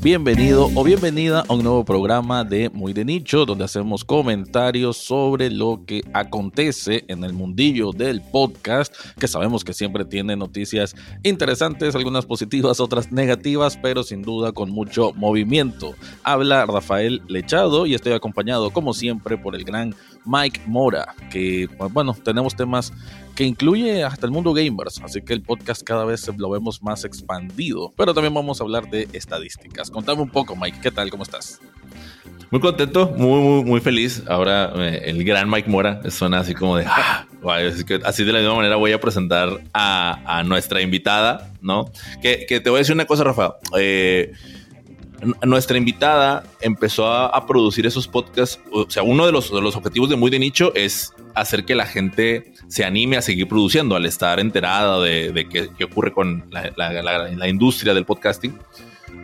[0.00, 5.50] Bienvenido o bienvenida a un nuevo programa de Muy de Nicho, donde hacemos comentarios sobre
[5.50, 11.96] lo que acontece en el mundillo del podcast, que sabemos que siempre tiene noticias interesantes,
[11.96, 15.94] algunas positivas, otras negativas, pero sin duda con mucho movimiento.
[16.22, 19.96] Habla Rafael Lechado y estoy acompañado, como siempre, por el gran
[20.28, 22.92] Mike Mora, que, bueno, tenemos temas
[23.34, 27.04] que incluye hasta el mundo gamers, así que el podcast cada vez lo vemos más
[27.04, 29.90] expandido, pero también vamos a hablar de estadísticas.
[29.90, 31.10] Contame un poco, Mike, ¿qué tal?
[31.10, 31.60] ¿Cómo estás?
[32.50, 34.22] Muy contento, muy, muy, muy feliz.
[34.26, 37.26] Ahora eh, el gran Mike Mora suena así como de, ah,
[38.04, 41.90] así, de la misma manera voy a presentar a, nuestra invitada, ¿no?
[42.22, 43.56] Que, te voy a decir una cosa, Rafa.
[43.78, 44.32] Eh,
[45.44, 48.60] nuestra invitada empezó a, producir esos podcasts.
[48.70, 51.74] O sea, uno de los, de los, objetivos de Muy de Nicho es hacer que
[51.74, 56.72] la gente se anime a seguir produciendo al estar enterada de, qué, ocurre con la,
[56.76, 58.58] la, industria del podcasting.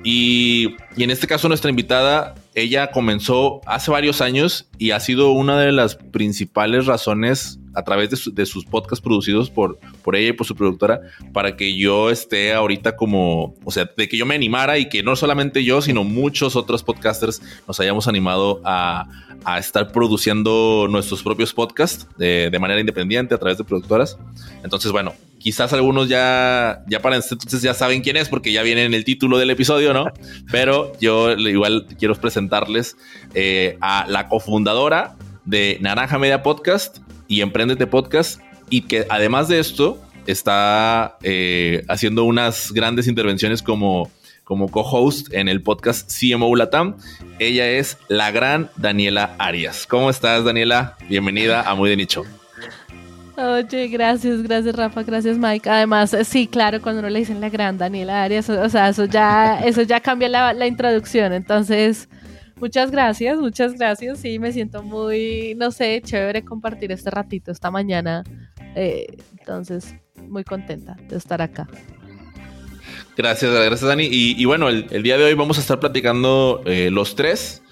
[0.05, 5.59] Y, en este caso nuestra invitada, ella comenzó hace varios años y ha sido una
[5.59, 10.47] de las principales razones a través de, sus podcasts producidos por, por ella y por
[10.47, 11.01] su productora
[11.33, 15.03] para que yo esté ahorita como, o sea, de que yo me animara y que
[15.03, 19.09] no solamente yo, sino muchos otros podcasters nos hayamos animado a,
[19.45, 24.19] a estar produciendo nuestros propios podcasts de, de, manera independiente a través de productoras.
[24.63, 25.15] Entonces, bueno,
[25.45, 29.05] quizás algunos ya, ya para entonces ya saben quién es porque ya viene en el
[29.05, 30.07] título del episodio, ¿no?
[30.51, 32.97] Pero yo igual quiero presentarles
[33.35, 39.59] eh, a la cofundadora de Naranja Media Podcast y Emprendete Podcast y que además de
[39.59, 44.11] esto está eh, haciendo unas grandes intervenciones como,
[44.45, 46.97] como co-host en el podcast CMO Latam.
[47.39, 49.87] Ella es la gran Daniela Arias.
[49.87, 50.97] ¿Cómo estás, Daniela?
[51.07, 52.25] Bienvenida a Muy de Nicho.
[53.37, 55.69] Oye, gracias, gracias Rafa, gracias Mike.
[55.69, 59.07] Además, eh, sí, claro, cuando uno le dicen la gran Daniela Arias, o sea, eso
[59.07, 61.33] ya, eso ya cambia la, la introducción.
[61.33, 62.09] Entonces,
[62.57, 64.21] Muchas gracias, muchas gracias.
[64.21, 68.23] Sí, me siento muy, no sé, chévere compartir este ratito esta mañana.
[68.77, 69.07] Eh,
[69.39, 69.95] entonces,
[70.29, 71.69] muy contenta de estar acá.
[73.17, 74.09] Gracias, gracias Dani.
[74.11, 77.63] Y, bueno, el, día de hoy vamos a estar platicando eh, los tres.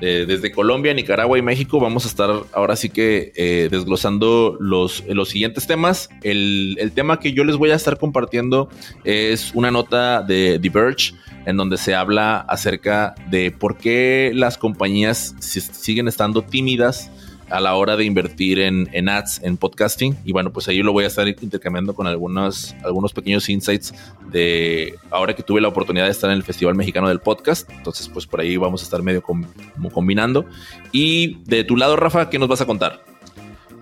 [0.00, 5.28] Eh, desde Colombia, Nicaragua y México vamos a estar ahora sí que desglosando los, los
[5.28, 6.08] siguientes temas.
[6.22, 8.68] El, el, tema que yo les voy a estar compartiendo
[9.04, 11.14] es una nota de The Verge
[11.46, 17.10] en donde se habla acerca de por qué las compañías siguen estando tímidas
[17.50, 20.16] a la hora de invertir en, ads, en podcasting.
[20.24, 23.94] Y bueno, pues ahí lo voy a estar intercambiando con algunos, algunos pequeños insights
[24.30, 27.68] de ahora que tuve la oportunidad de estar en el Festival Mexicano del Podcast.
[27.70, 29.46] Entonces, pues por ahí vamos a estar medio como
[29.92, 30.46] combinando.
[30.92, 33.09] Y de tu lado, Rafa, ¿qué nos vas a contar?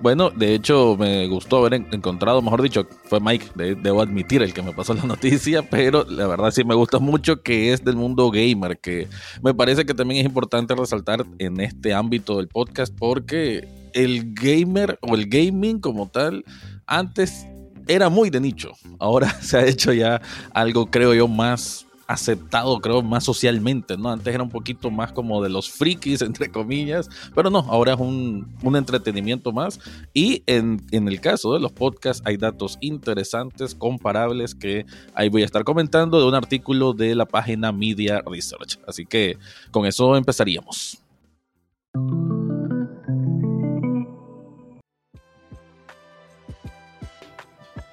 [0.00, 3.46] Bueno, de hecho me gustó haber encontrado, mejor dicho, fue Mike,
[3.82, 7.42] debo admitir el que me pasó la noticia, pero la verdad sí me gusta mucho
[7.42, 9.08] que es del mundo gamer, que
[9.42, 15.00] me parece que también es importante resaltar en este ámbito del podcast porque el gamer
[15.02, 16.44] o el gaming como tal
[16.86, 17.44] antes
[17.88, 20.22] era muy de nicho, ahora se ha hecho ya
[20.52, 24.10] algo creo yo más aceptado, creo, más socialmente, ¿no?
[24.10, 28.00] Antes era un poquito más como de los frikis, entre comillas, pero no, ahora es
[28.00, 29.78] un, entretenimiento más.
[30.14, 35.42] Y en, en, el caso de los podcasts hay datos interesantes, comparables, que ahí voy
[35.42, 38.78] a estar comentando de un artículo de la página Media Research.
[38.86, 39.36] Así que
[39.70, 41.02] con eso empezaríamos.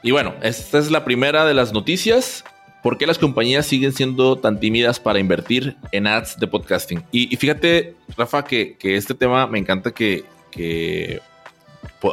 [0.03, 2.43] Y bueno, esta es la primera de las noticias.
[2.85, 7.03] ¿Por qué las compañías siguen siendo tan tímidas para invertir en ads de podcasting?
[7.11, 10.23] Y, fíjate, Rafa, que, este tema me encanta que,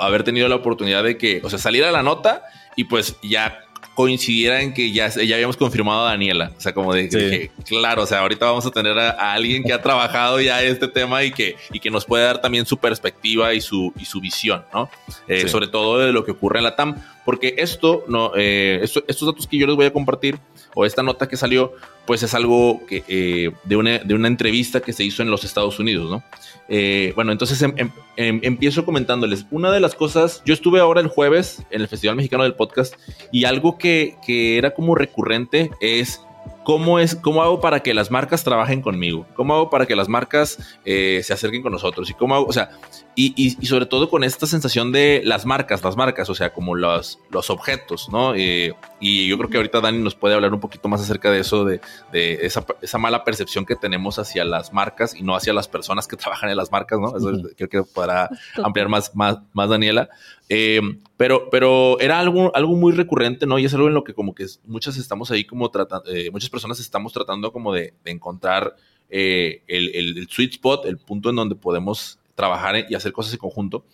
[0.00, 2.44] haber tenido la oportunidad de que, o sea, salir a la nota
[2.74, 3.58] y pues ya
[3.94, 6.52] coincidiera en que ya, ya habíamos confirmado a Daniela.
[6.56, 9.74] O sea, como de que, claro, o sea, ahorita vamos a tener a, alguien que
[9.74, 13.52] ha trabajado ya este tema y que, y que nos puede dar también su perspectiva
[13.52, 14.88] y su, y su visión, ¿no?
[15.28, 16.96] Eh, sobre todo de lo que ocurre en la TAM.
[17.24, 20.38] Porque esto, no, eh, estos datos que yo les voy a compartir
[20.74, 21.72] o esta nota que salió,
[22.06, 25.44] pues es algo que, eh, de, una, de una entrevista que se hizo en los
[25.44, 26.22] Estados Unidos, ¿no?
[26.68, 29.46] Eh, bueno, entonces em, em, em, empiezo comentándoles.
[29.50, 32.94] Una de las cosas, yo estuve ahora el jueves en el Festival Mexicano del Podcast
[33.30, 36.20] y algo que, que era como recurrente es
[36.64, 39.26] ¿Cómo, es, ¿Cómo hago para que las marcas trabajen conmigo?
[39.34, 42.08] ¿Cómo hago para que las marcas eh, se acerquen con nosotros?
[42.08, 42.46] ¿Y cómo hago?
[42.46, 42.70] O sea,
[43.14, 46.74] y, y, sobre todo con esta sensación de las marcas, las marcas, o sea, como
[46.74, 48.34] los, los objetos, ¿no?
[48.34, 51.40] Eh, y yo creo que ahorita Dani nos puede hablar un poquito más acerca de
[51.40, 55.52] eso, de, de esa, esa, mala percepción que tenemos hacia las marcas y no hacia
[55.52, 57.14] las personas que trabajan en las marcas, ¿no?
[57.14, 58.30] Eso creo que podrá
[58.62, 60.08] ampliar más, más, más Daniela.
[60.48, 60.80] Eh,
[61.18, 63.58] pero, pero era algo, algo muy recurrente, ¿no?
[63.58, 66.48] Y es algo en lo que como que muchas estamos ahí como tratando, eh, muchas
[66.48, 68.74] personas estamos tratando como de, encontrar
[69.10, 73.84] el, el, sweet spot, el punto en donde podemos trabajar y hacer cosas en conjunto.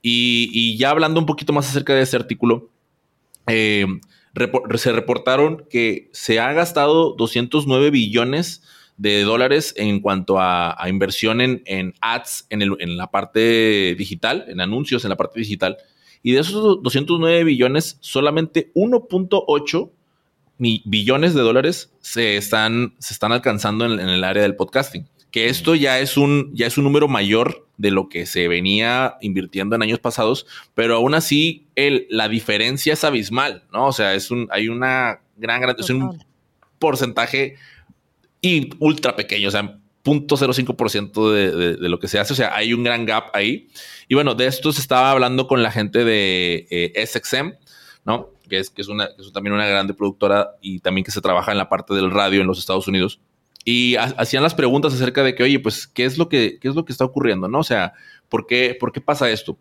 [0.00, 2.70] Y, y ya hablando un poquito más acerca de ese artículo,
[3.46, 3.86] eh,
[4.76, 8.62] se reportaron que se ha gastado 209 billones
[8.96, 15.10] de dólares en cuanto a, inversión en, ads en, la parte digital, en anuncios en
[15.10, 15.76] la parte digital.
[16.22, 19.90] Y de esos 209 billones, solamente 1.8
[20.58, 25.08] billones de dólares se están, se están alcanzando en, el área del podcasting.
[25.32, 29.16] Que esto ya es un, ya es un número mayor de lo que se venía
[29.20, 33.86] invirtiendo en años pasados, pero aún así el, la diferencia es abismal, ¿no?
[33.86, 36.22] O sea, es un, hay una gran, gran es un
[36.78, 37.56] porcentaje
[38.40, 42.54] y ultra pequeño, o sea, 0.05% de, de, de, lo que se hace, o sea,
[42.54, 43.68] hay un gran gap ahí.
[44.08, 47.52] Y bueno, de esto se estaba hablando con la gente de eh, SXM,
[48.04, 48.30] ¿no?
[48.48, 51.20] Que es, que es, una, que es también una grande productora y también que se
[51.20, 53.20] trabaja en la parte del radio en los Estados Unidos
[53.64, 56.74] y hacían las preguntas acerca de que, oye, pues, ¿qué es lo que, qué es
[56.74, 57.48] lo que está ocurriendo?
[57.48, 57.60] ¿No?
[57.60, 57.92] O sea,
[58.28, 59.56] ¿por qué, por qué pasa esto?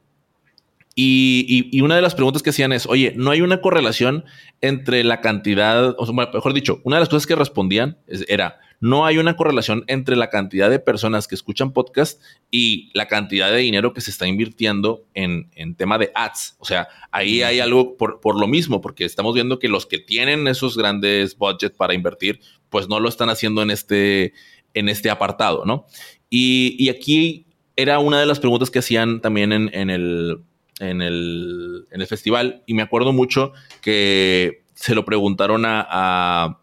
[0.95, 4.25] Y, y, una de las preguntas que hacían es, oye, ¿no hay una correlación
[4.59, 9.19] entre la cantidad, o mejor dicho, una de las cosas que respondían era, no hay
[9.19, 13.93] una correlación entre la cantidad de personas que escuchan podcast y la cantidad de dinero
[13.93, 16.55] que se está invirtiendo en, en tema de ads.
[16.57, 19.99] O sea, ahí hay algo por, por, lo mismo, porque estamos viendo que los que
[19.99, 24.33] tienen esos grandes budgets para invertir, pues no lo están haciendo en este,
[24.73, 25.85] en este apartado, ¿no?
[26.29, 27.45] Y, y aquí
[27.75, 30.43] era una de las preguntas que hacían también en, en el
[30.79, 36.57] en el, en el festival y me acuerdo mucho que se lo preguntaron a,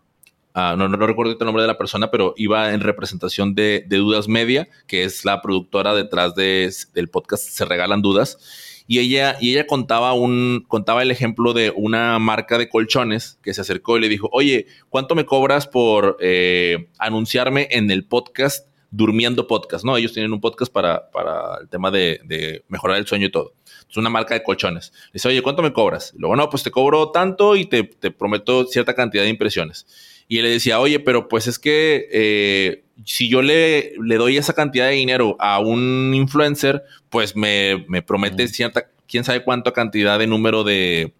[0.76, 4.68] no, no, recuerdo el nombre de la persona, pero iba en representación de, Dudas Media,
[4.86, 8.84] que es la productora detrás de, del podcast Se Regalan Dudas.
[8.86, 13.52] Y ella, y ella contaba, un, contaba el ejemplo de una marca de colchones que
[13.52, 18.66] se acercó y le dijo, oye, ¿cuánto me cobras por eh, anunciarme en el podcast
[18.90, 19.84] Durmiendo Podcast?
[19.84, 19.98] ¿no?
[19.98, 23.52] Ellos tienen un podcast para, para el tema de, mejorar el sueño y todo
[23.88, 24.92] es una marca de colchones.
[25.06, 26.12] Le dice, oye, ¿cuánto me cobras?
[26.16, 29.86] luego, no, pues te cobro tanto y te, prometo cierta cantidad de impresiones.
[30.28, 34.36] Y él le decía, oye, pero pues es que eh, si yo le, le doy
[34.36, 40.18] esa cantidad de dinero a un influencer, pues me, promete cierta, quién sabe cuánta cantidad
[40.18, 41.14] de número de,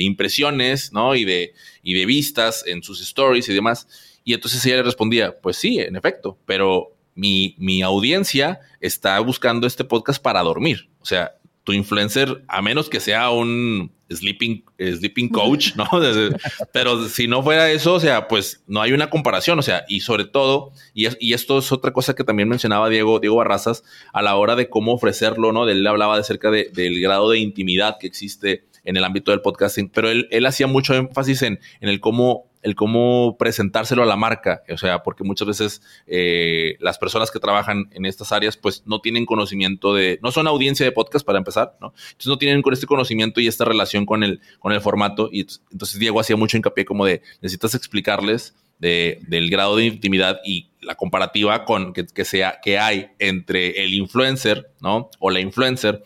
[0.00, 1.14] impresiones, ¿no?
[1.14, 3.86] Y de, y de vistas en sus stories y demás.
[4.24, 9.66] Y entonces ella le respondía, pues sí, en efecto, pero mi, mi audiencia está buscando
[9.66, 10.88] este podcast para dormir.
[11.00, 15.86] O sea, tu influencer, a menos que sea un sleeping, sleeping coach, ¿no?
[16.72, 20.00] Pero si no fuera eso, o sea, pues no hay una comparación, o sea, y
[20.00, 24.22] sobre todo, y, y esto es otra cosa que también mencionaba Diego, Diego Barrazas, a
[24.22, 25.66] la hora de cómo ofrecerlo, ¿no?
[25.66, 29.40] De él hablaba de cerca del grado de intimidad que existe en el ámbito del
[29.40, 34.06] podcasting, pero él, él hacía mucho énfasis en, en el cómo el cómo presentárselo a
[34.06, 38.56] la marca, o sea, porque muchas veces eh, las personas que trabajan en estas áreas
[38.56, 41.92] pues no tienen conocimiento de, no son audiencia de podcast para empezar, ¿no?
[42.06, 45.46] Entonces no tienen con este conocimiento y esta relación con el, con el formato y
[45.70, 50.70] entonces Diego hacía mucho hincapié como de necesitas explicarles de, del grado de intimidad y
[50.80, 55.10] la comparativa con que, que, sea, que hay entre el influencer, ¿no?
[55.18, 56.02] O la influencer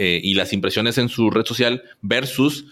[0.00, 2.66] eh, y las impresiones en su red social versus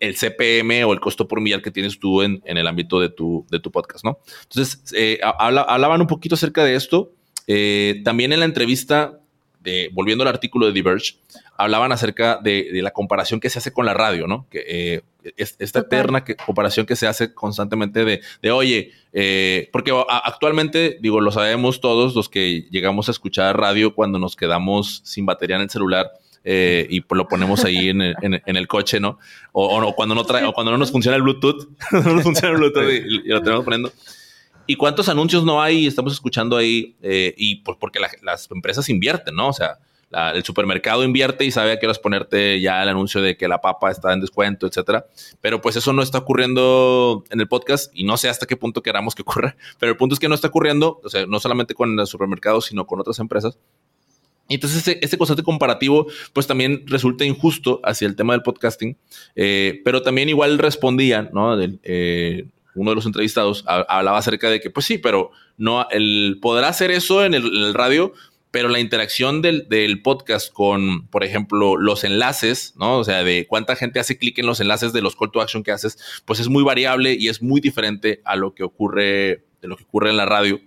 [0.00, 3.46] el CPM o el costo por millar que tienes tú en, el ámbito de tu,
[3.50, 4.18] de tu podcast, ¿no?
[4.42, 7.10] Entonces, eh, hablaban un poquito acerca de esto.
[7.46, 9.18] Eh, también en la entrevista,
[9.60, 11.14] de, volviendo al artículo de Diverge,
[11.56, 14.46] hablaban acerca de, la comparación que se hace con la radio, ¿no?
[14.50, 15.02] Que
[15.38, 18.92] esta eterna comparación que se hace constantemente de, de oye,
[19.72, 25.00] porque actualmente, digo, lo sabemos todos los que llegamos a escuchar radio cuando nos quedamos
[25.04, 26.10] sin batería en el celular
[26.44, 29.18] eh, y lo ponemos ahí en el, coche, ¿no?
[29.52, 32.56] O, cuando no trae, o cuando no nos funciona el Bluetooth, no nos funciona el
[32.56, 33.92] Bluetooth y, lo tenemos poniendo.
[34.66, 35.86] ¿Y cuántos anuncios no hay?
[35.86, 39.48] Estamos escuchando ahí eh, y porque las empresas invierten, ¿no?
[39.48, 39.78] O sea,
[40.10, 43.60] el supermercado invierte y sabe a qué horas ponerte ya el anuncio de que la
[43.60, 45.06] papa está en descuento, etcétera.
[45.40, 48.82] Pero pues eso no está ocurriendo en el podcast y no sé hasta qué punto
[48.82, 49.56] queramos que ocurra.
[49.78, 52.60] Pero el punto es que no está ocurriendo, o sea, no solamente con el supermercado,
[52.60, 53.58] sino con otras empresas.
[54.48, 58.96] Y entonces ese, este constante comparativo pues también resulta injusto hacia el tema del podcasting,
[59.36, 61.56] eh, pero también igual respondían, ¿no?
[61.60, 66.68] Eh, uno de los entrevistados hablaba acerca de que pues sí, pero no, el, podrá
[66.68, 68.12] hacer eso en el, radio,
[68.50, 72.98] pero la interacción del, podcast con, por ejemplo, los enlaces, ¿no?
[72.98, 75.62] O sea, de cuánta gente hace clic en los enlaces de los call to action
[75.62, 79.68] que haces, pues es muy variable y es muy diferente a lo que ocurre, de
[79.68, 80.60] lo que ocurre en la radio.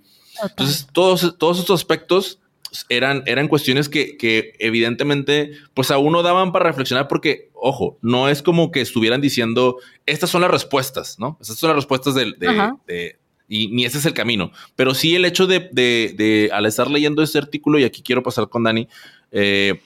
[0.43, 2.40] Entonces, todos, todos estos aspectos
[2.90, 8.30] eran, eran cuestiones que, que, evidentemente, pues a uno daban para reflexionar porque, ojo, no
[8.30, 11.38] es como que estuvieran diciendo, estas son las respuestas, ¿no?
[11.42, 14.51] Estas son las respuestas de, de, y ni ese es el camino.
[14.75, 18.48] Pero sí el hecho de, de al estar leyendo este artículo, y aquí quiero pasar
[18.48, 18.88] con Dani,
[19.32, 19.82] eh,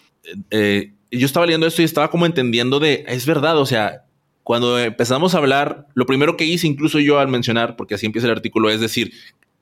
[0.51, 4.04] eh, yo estaba leyendo esto y estaba como entendiendo de, es verdad, o sea,
[4.44, 8.27] cuando empezamos a hablar, lo primero que hice incluso yo al mencionar, porque así empieza
[8.27, 9.13] el artículo, es decir,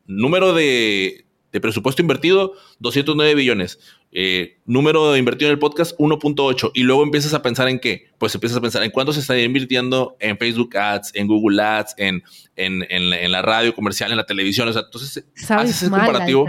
[0.07, 3.79] número de, de presupuesto invertido, 209 billones.
[4.11, 6.71] Eh, número invertido en el podcast, 1.8.
[6.73, 8.09] Y luego empiezas a pensar en qué?
[8.17, 11.93] Pues empiezas a pensar en cuánto se está invirtiendo en Facebook Ads, en Google Ads,
[11.97, 12.23] en,
[12.55, 14.67] en, en, la radio comercial, en la televisión.
[14.67, 16.47] O sea, entonces haces ese comparativo.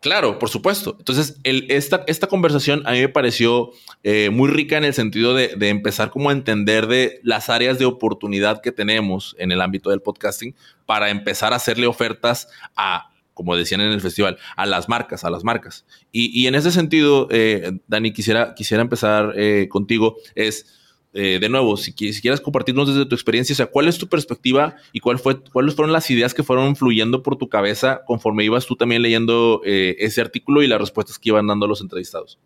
[0.00, 0.96] Claro, por supuesto.
[0.98, 3.70] Entonces, el, esta, esta conversación a mí me pareció
[4.02, 7.78] eh, muy rica en el sentido de, de, empezar como a entender de las áreas
[7.78, 13.13] de oportunidad que tenemos en el ámbito del podcasting para empezar a hacerle ofertas a
[13.34, 15.84] como decían en el festival, a las marcas, a las marcas.
[16.12, 20.80] Y, en ese sentido, eh, Dani, quisiera, quisiera empezar eh, contigo, es,
[21.12, 24.08] eh, de nuevo, si, si, quieres compartirnos desde tu experiencia, o sea, ¿cuál es tu
[24.08, 28.44] perspectiva y cuál fue, cuáles fueron las ideas que fueron fluyendo por tu cabeza conforme
[28.44, 32.38] ibas tú también leyendo ese artículo y las respuestas que iban dando los entrevistados?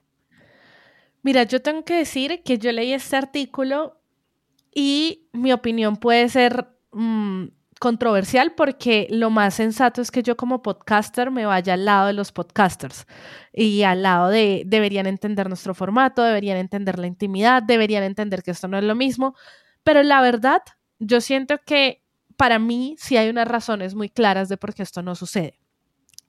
[1.23, 4.01] Mira, yo tengo que decir que yo leí este artículo
[4.75, 6.69] y mi opinión puede ser...
[6.93, 12.07] Mm, controversial porque lo más sensato es que yo como podcaster me vaya al lado
[12.09, 13.07] de los podcasters
[13.53, 18.51] y al lado de deberían entender nuestro formato, deberían entender la intimidad, deberían entender que
[18.51, 19.35] esto no es lo mismo,
[19.85, 20.63] pero la verdad,
[20.99, 22.03] yo siento que
[22.37, 25.59] para mí sí hay unas razones muy claras de por qué esto no sucede.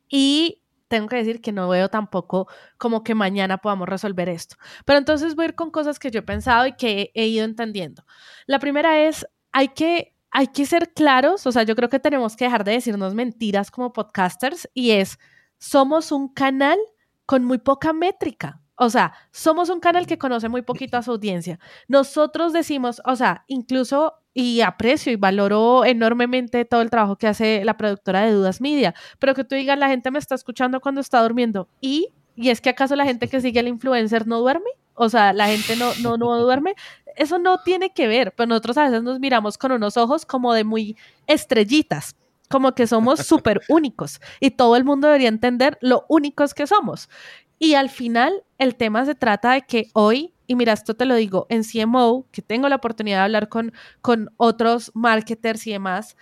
[0.07, 4.57] Y tengo que decir que no veo tampoco como que mañana podamos resolver esto.
[4.85, 7.45] Pero entonces voy a ir con cosas que yo he pensado y que he ido
[7.45, 8.03] entendiendo.
[8.47, 12.35] La primera es, hay que hay que ser claros, o sea, yo creo que tenemos
[12.35, 15.17] que dejar de decirnos mentiras como podcasters y es,
[15.57, 16.77] somos un canal
[17.25, 18.61] con muy poca métrica.
[18.75, 21.59] O sea, somos un canal que conoce muy poquito a su audiencia.
[21.89, 27.65] Nosotros decimos, o sea, incluso y aprecio y valoro enormemente todo el trabajo que hace
[27.65, 31.01] la productora de Dudas Media, pero que tú digas, la gente me está escuchando cuando
[31.01, 34.69] está durmiendo y ¿Y es que acaso la gente que sigue al influencer no duerme?
[34.93, 36.73] O sea, la gente no, no, no duerme.
[37.19, 40.53] Eso no tiene que ver, pero nosotros a veces nos miramos con unos ojos como
[40.53, 40.95] de muy
[41.27, 42.15] estrellitas,
[42.49, 47.09] como que somos súper únicos y todo el mundo debería entender lo únicos que somos.
[47.59, 51.15] Y al final, el tema se trata de que hoy, y mira, esto te lo
[51.15, 56.15] digo en CMO, que tengo la oportunidad de hablar con, con otros marketers y demás,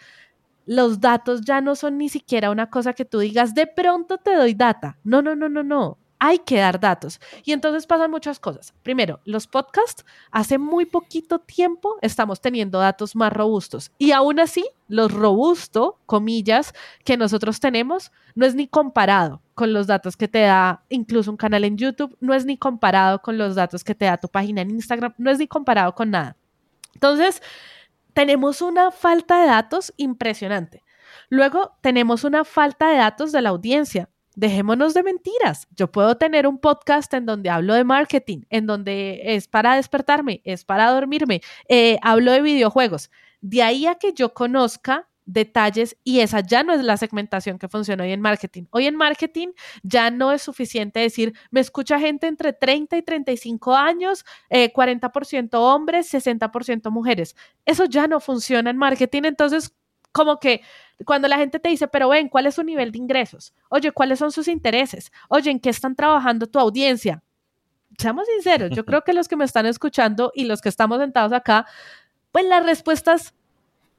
[0.66, 4.34] los datos ya no son ni siquiera una cosa que tú digas, de pronto te
[4.34, 4.98] doy data.
[5.04, 7.20] No, no, no, no, no hay que dar datos.
[7.44, 8.74] Y entonces pasan muchas cosas.
[8.84, 13.92] Primero, los podcasts, hace muy poquito tiempo estamos teniendo datos más robustos.
[13.98, 19.88] Y aún así, los robusto, comillas, que nosotros tenemos, no es ni comparado con los
[19.88, 23.56] datos que te da incluso un canal en YouTube, no es ni comparado con los
[23.56, 26.38] datos que te da tu página en Instagram, no es ni comparado con nada.
[26.94, 27.42] Entonces,
[28.14, 30.84] tenemos una falta de datos impresionante.
[31.30, 35.68] Luego, tenemos una falta de datos de la audiencia dejémonos de mentiras.
[35.76, 40.42] Yo puedo tener un podcast en donde hablo de marketing, en donde es para despertarme,
[40.46, 43.10] es para dormirme, eh, hablo de videojuegos.
[43.42, 47.68] De ahí a que yo conozca detalles y esa ya no es la segmentación que
[47.68, 48.66] funciona hoy en marketing.
[48.70, 49.50] Hoy en marketing
[49.82, 55.58] ya no es suficiente decir, me escucha gente entre 30 y 35 años, 40% eh,
[55.58, 57.36] hombres, 60% mujeres.
[57.66, 59.76] Eso ya no funciona en marketing, entonces
[60.18, 60.62] como que
[61.06, 63.54] cuando la gente te dice, pero ven, ¿cuál es su nivel de ingresos?
[63.70, 65.12] Oye, ¿cuáles son sus intereses?
[65.30, 67.22] Oye, ¿en qué están trabajando tu audiencia?
[68.00, 71.34] Seamos sinceros, yo creo que los que me están escuchando y los que estamos sentados
[71.34, 71.68] acá,
[72.32, 73.36] pues las respuestas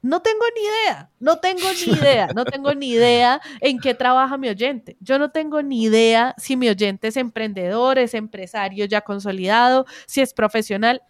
[0.01, 4.37] no tengo ni idea, no tengo ni idea, no tengo ni idea en qué trabaja
[4.37, 4.97] mi oyente.
[4.99, 10.19] Yo no tengo ni idea si mi oyente es emprendedor, es empresario ya consolidado, si
[10.19, 11.01] es profesional.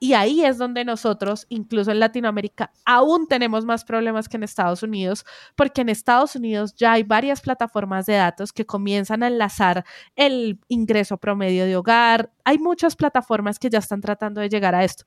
[0.00, 4.82] Y ahí es donde nosotros, incluso en Latinoamérica, aún tenemos más problemas que en Estados
[4.82, 5.24] Unidos,
[5.56, 9.84] porque en Estados Unidos ya hay varias plataformas de datos que comienzan a enlazar
[10.16, 12.30] el ingreso promedio de hogar.
[12.44, 15.04] Hay muchas plataformas que ya están tratando de llegar a esto.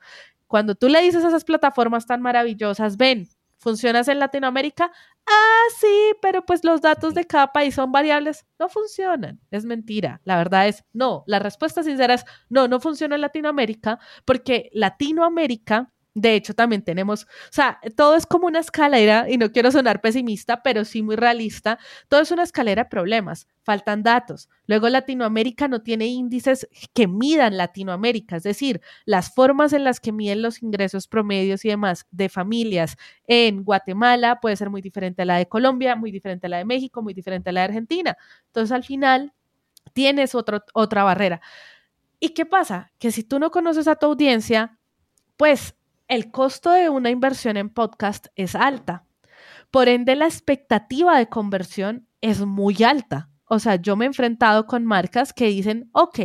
[0.47, 3.27] Cuando tú le dices a esas plataformas tan maravillosas, ven,
[3.59, 4.91] ¿Funcionas en Latinoamérica?
[5.25, 8.45] Ah, sí, pero pues los datos de cada país son variables.
[8.59, 9.41] No funcionan.
[9.51, 10.21] Es mentira.
[10.23, 11.23] La verdad es no.
[11.27, 17.25] La respuesta sincera es no, no funciona en Latinoamérica porque Latinoamérica de hecho, también tenemos,
[17.25, 21.15] o sea, todo es como una escalera, y no quiero sonar pesimista, pero sí muy
[21.15, 24.49] realista, todo es una escalera de problemas, faltan datos.
[24.65, 30.11] Luego Latinoamérica no tiene índices que midan Latinoamérica, es decir, las formas en las que
[30.11, 32.97] miden los ingresos promedios y demás de familias
[33.27, 36.65] en Guatemala puede ser muy diferente a la de Colombia, muy diferente a la de
[36.65, 38.17] México, muy diferente a la de Argentina.
[38.47, 39.33] Entonces, al final,
[39.93, 41.41] tienes otra barrera.
[42.19, 42.91] ¿Y qué pasa?
[42.97, 44.79] Que si tú no conoces a tu audiencia,
[45.37, 45.75] pues
[46.07, 49.05] el costo de una inversión en podcast es alta.
[49.71, 53.29] Por ende, la expectativa de conversión es muy alta.
[53.45, 56.19] O sea, yo me he enfrentado con marcas que dicen, ok,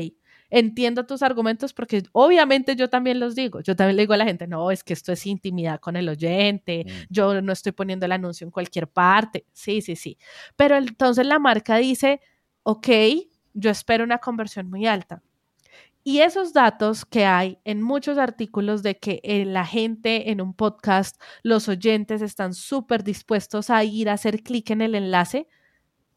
[0.50, 3.60] entiendo tus argumentos porque obviamente yo también los digo.
[3.60, 6.08] Yo también le digo a la gente, no, es que esto es intimidad con el
[6.08, 6.90] oyente, mm.
[7.08, 9.46] yo no estoy poniendo el anuncio en cualquier parte.
[9.52, 10.18] Sí, sí, sí.
[10.56, 12.20] Pero entonces la marca dice,
[12.64, 12.88] ok,
[13.54, 15.22] yo espero una conversión muy alta.
[16.04, 20.52] Y esos datos que hay en muchos artículos de que eh, la gente en un
[20.52, 25.46] podcast, los oyentes están súper dispuestos a ir a hacer clic en el enlace,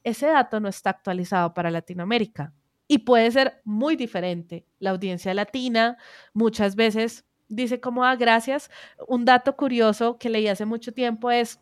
[0.04, 2.54] ese dato no está actualizado para Latinoamérica
[2.88, 4.66] y puede ser muy diferente.
[4.80, 5.98] La audiencia latina
[6.34, 8.70] muchas veces dice como, ah, gracias.
[9.08, 11.60] Un dato curioso que leí hace mucho tiempo es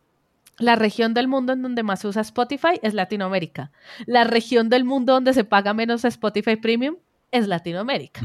[0.59, 3.71] la región del mundo en donde más se usa Spotify es Latinoamérica.
[4.05, 6.97] La región del mundo donde se paga menos Spotify Premium
[7.33, 8.21] es Latinoamérica.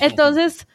[0.00, 0.66] Entonces,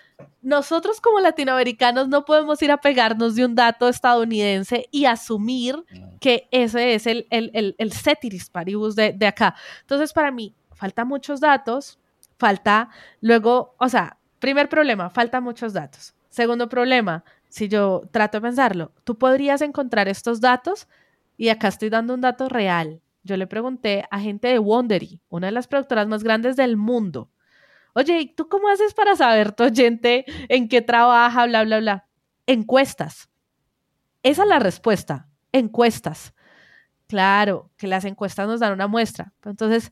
[0.42, 5.76] nosotros como latinoamericanos no podemos ir a pegarnos de un dato estadounidense y asumir
[6.20, 9.56] que ese es el, el, el, ceteris paribus de, de acá.
[9.82, 12.00] Entonces, para mí, falta muchos datos,
[12.38, 16.14] falta luego, o sea, primer problema, falta muchos datos.
[16.30, 20.88] Segundo problema, si yo trato de pensarlo, tú podrías encontrar estos datos
[21.38, 23.02] y acá estoy dando un dato real.
[23.24, 27.30] Yo le pregunté a gente de Wondery, una de las productoras más grandes del mundo.
[27.96, 32.08] Oye, ¿y tú cómo haces para saber tu oyente en qué trabaja, bla, bla, bla?
[32.48, 33.30] Encuestas.
[34.24, 35.28] Esa es la respuesta.
[35.52, 36.34] Encuestas.
[37.08, 39.34] Claro, que las encuestas nos dan una muestra.
[39.46, 39.92] Entonces,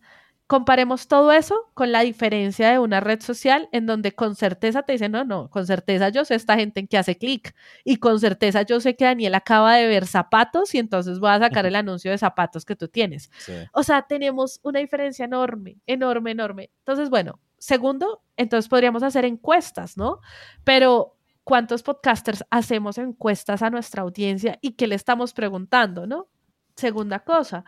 [0.52, 4.92] Comparemos todo eso con la diferencia de una red social en donde con certeza te
[4.92, 7.56] dicen, no, no, con certeza yo sé esta gente en que hace clic
[7.86, 11.40] y con certeza yo sé que Daniel acaba de ver zapatos y entonces voy a
[11.40, 13.32] sacar el anuncio de zapatos que tú tienes.
[13.72, 16.70] O sea, tenemos una diferencia enorme, enorme, enorme.
[16.80, 20.20] Entonces, bueno, segundo, entonces podríamos hacer encuestas, ¿no?
[20.64, 26.28] Pero ¿cuántos podcasters hacemos encuestas a nuestra audiencia y qué le estamos preguntando, ¿no?
[26.76, 27.64] Segunda cosa.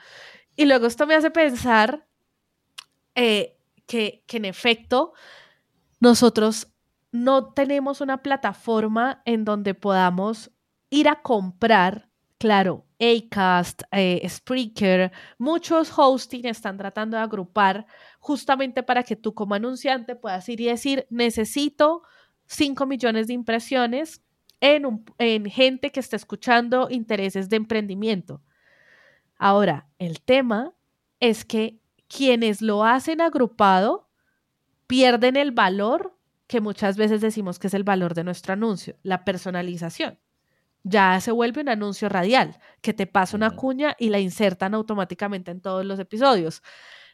[0.56, 2.08] Y luego esto me hace pensar
[3.14, 5.14] eh, que, en efecto
[6.00, 6.74] nosotros
[7.12, 10.50] no tenemos una plataforma en donde podamos
[10.90, 17.86] ir a comprar, claro, Acast, eh, Spreaker, muchos hosting están tratando de agrupar
[18.24, 22.04] justamente para que tú como anunciante puedas ir y decir, necesito
[22.46, 24.22] 5 millones de impresiones
[24.62, 28.42] en, en gente que está escuchando intereses de emprendimiento.
[29.38, 30.74] Ahora, el tema
[31.20, 34.08] es que quienes lo hacen agrupado
[34.88, 39.26] pierden el valor que muchas veces decimos que es el valor de nuestro anuncio, la
[39.26, 40.18] personalización.
[40.84, 45.52] Ya se vuelve un anuncio radial, que te pasa una cuña y la insertan automáticamente
[45.52, 46.64] en todos los episodios.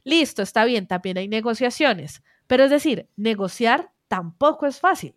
[0.03, 5.15] Listo, está bien, también hay negociaciones, pero es decir, negociar tampoco es fácil.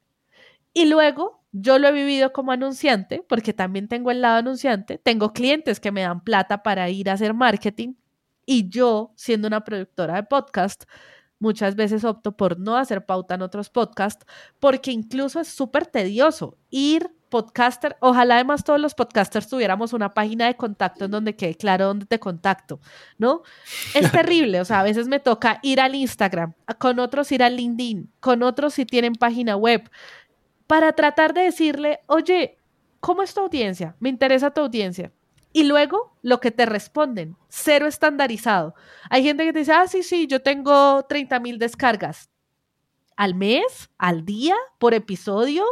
[0.74, 5.32] Y luego, yo lo he vivido como anunciante, porque también tengo el lado anunciante, tengo
[5.32, 7.94] clientes que me dan plata para ir a hacer marketing
[8.46, 10.84] y yo, siendo una productora de podcast,
[11.38, 14.24] muchas veces opto por no hacer pauta en otros podcasts
[14.60, 20.46] porque incluso es súper tedioso ir podcaster, ojalá además todos los podcasters tuviéramos una página
[20.48, 22.78] de contacto en donde quede claro dónde te contacto,
[23.16, 23.40] ¿no?
[23.94, 27.56] Es terrible, o sea, a veces me toca ir al Instagram, con otros ir al
[27.56, 29.90] LinkedIn, con otros si tienen página web,
[30.66, 32.58] para tratar de decirle, oye,
[33.00, 33.96] ¿cómo es tu audiencia?
[33.98, 35.10] Me interesa tu audiencia.
[35.54, 38.74] Y luego lo que te responden, cero estandarizado.
[39.08, 42.28] Hay gente que te dice, ah, sí, sí, yo tengo 30 mil descargas.
[43.16, 43.90] ¿Al mes?
[43.96, 44.56] ¿Al día?
[44.78, 45.64] ¿Por episodio?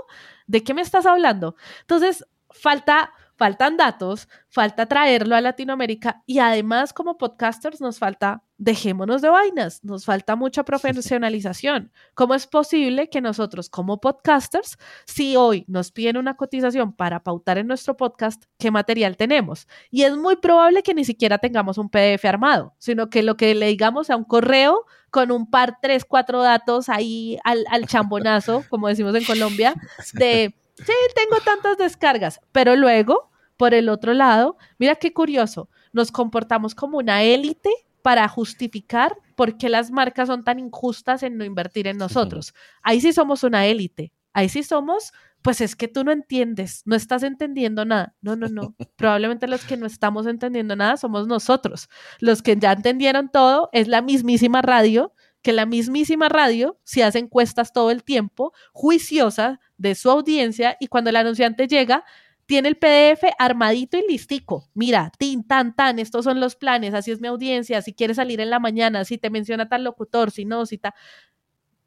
[0.51, 1.55] ¿De qué me estás hablando?
[1.83, 9.23] Entonces, falta faltan datos, falta traerlo a Latinoamérica y además como podcasters nos falta, dejémonos
[9.23, 11.91] de vainas, nos falta mucha profesionalización.
[12.13, 14.77] ¿Cómo es posible que nosotros como podcasters,
[15.07, 19.67] si hoy nos piden una cotización para pautar en nuestro podcast, qué material tenemos?
[19.91, 23.55] Y es muy probable que ni siquiera tengamos un PDF armado, sino que lo que
[23.55, 28.65] le digamos sea un correo con un par, tres, cuatro datos ahí al, al chambonazo,
[28.69, 29.73] como decimos en Colombia,
[30.13, 33.30] de sí, tengo tantas descargas, pero luego,
[33.61, 37.69] por el otro lado, mira qué curioso, nos comportamos como una élite
[38.01, 42.55] para justificar por qué las marcas son tan injustas en no invertir en nosotros.
[42.81, 46.97] Ahí sí somos una élite, ahí sí somos, pues es que tú no entiendes, no
[46.97, 48.15] estás entendiendo nada.
[48.23, 48.75] No, no, no.
[48.97, 51.91] Probablemente los que no estamos entendiendo nada somos nosotros.
[52.19, 57.19] Los que ya entendieron todo es la mismísima radio que la mismísima radio se hace
[57.19, 62.05] encuestas todo el tiempo, juiciosa de su audiencia, y cuando el anunciante llega,
[62.51, 64.69] tiene el PDF armadito y listico.
[64.75, 68.41] Mira, tin, tan, tan, estos son los planes, así es mi audiencia, si quieres salir
[68.41, 70.93] en la mañana, si te menciona tal locutor, si no, si tal.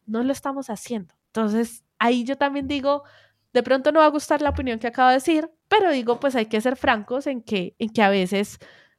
[0.06, 1.14] No lo estamos haciendo.
[1.28, 3.04] Entonces, ahí yo también digo,
[3.52, 6.34] de pronto no va a gustar la opinión que acabo de decir, pero digo, pues
[6.34, 8.58] hay que ser francos en que, en que a veces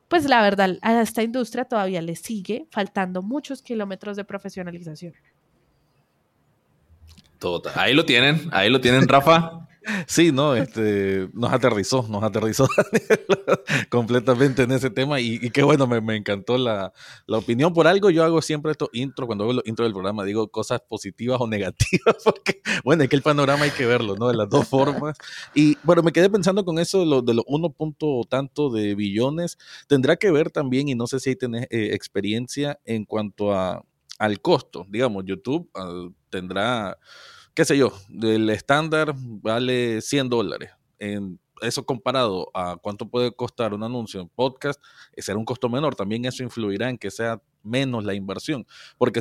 [0.09, 5.15] pues la verdad a esta industria todavía le sigue faltando muchos kilómetros de profesionalización.
[7.39, 7.73] Total.
[7.75, 9.67] Ahí lo tienen, ahí lo tienen, Rafa.
[10.07, 12.67] Sí, no, este, nos aterrizó, nos aterrizó
[13.91, 16.93] completamente en ese tema y, qué bueno, me, encantó la,
[17.29, 17.73] opinión.
[17.73, 20.81] Por algo yo hago siempre estos intro, cuando hago los intro del programa, digo cosas
[20.81, 24.29] positivas o negativas, porque bueno, es que el panorama hay que verlo, ¿no?
[24.29, 25.17] De las dos formas.
[25.55, 30.17] Y bueno, me quedé pensando con eso de los uno punto tanto de billones, tendrá
[30.17, 33.85] que ver también, y no sé si ahí tenés eh, experiencia en cuanto a,
[34.19, 36.99] al costo, digamos, YouTube ah, tendrá
[37.55, 40.71] qué sé yo, el estándar vale 100 dólares.
[40.99, 44.83] En eso comparado a cuánto puede costar un anuncio en podcast,
[45.17, 45.95] será un costo menor.
[45.95, 48.67] También eso influirá en que sea menos la inversión.
[48.99, 49.21] Porque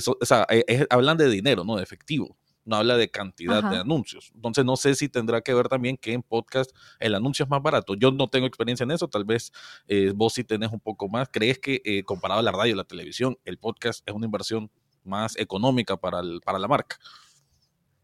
[0.50, 2.36] e, hablan de dinero, no de efectivo.
[2.66, 4.32] No habla de cantidad de anuncios.
[4.34, 7.62] Entonces no sé si tendrá que ver también que en podcast el anuncio es más
[7.62, 7.94] barato.
[7.94, 9.10] Yo no tengo experiencia en eso.
[9.10, 9.52] Tal vez
[9.90, 11.28] eh, vos sí tenés un poco más.
[11.30, 14.72] ¿Crees que eh, comparado a la radio y la televisión, el podcast es una inversión
[15.04, 16.98] más económica para, para la marca?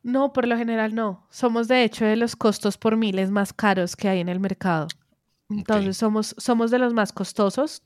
[0.03, 1.25] No, por lo general no.
[1.29, 4.87] Somos de hecho de los costos por miles más caros que hay en el mercado.
[5.49, 7.83] Entonces somos, somos de los más costosos.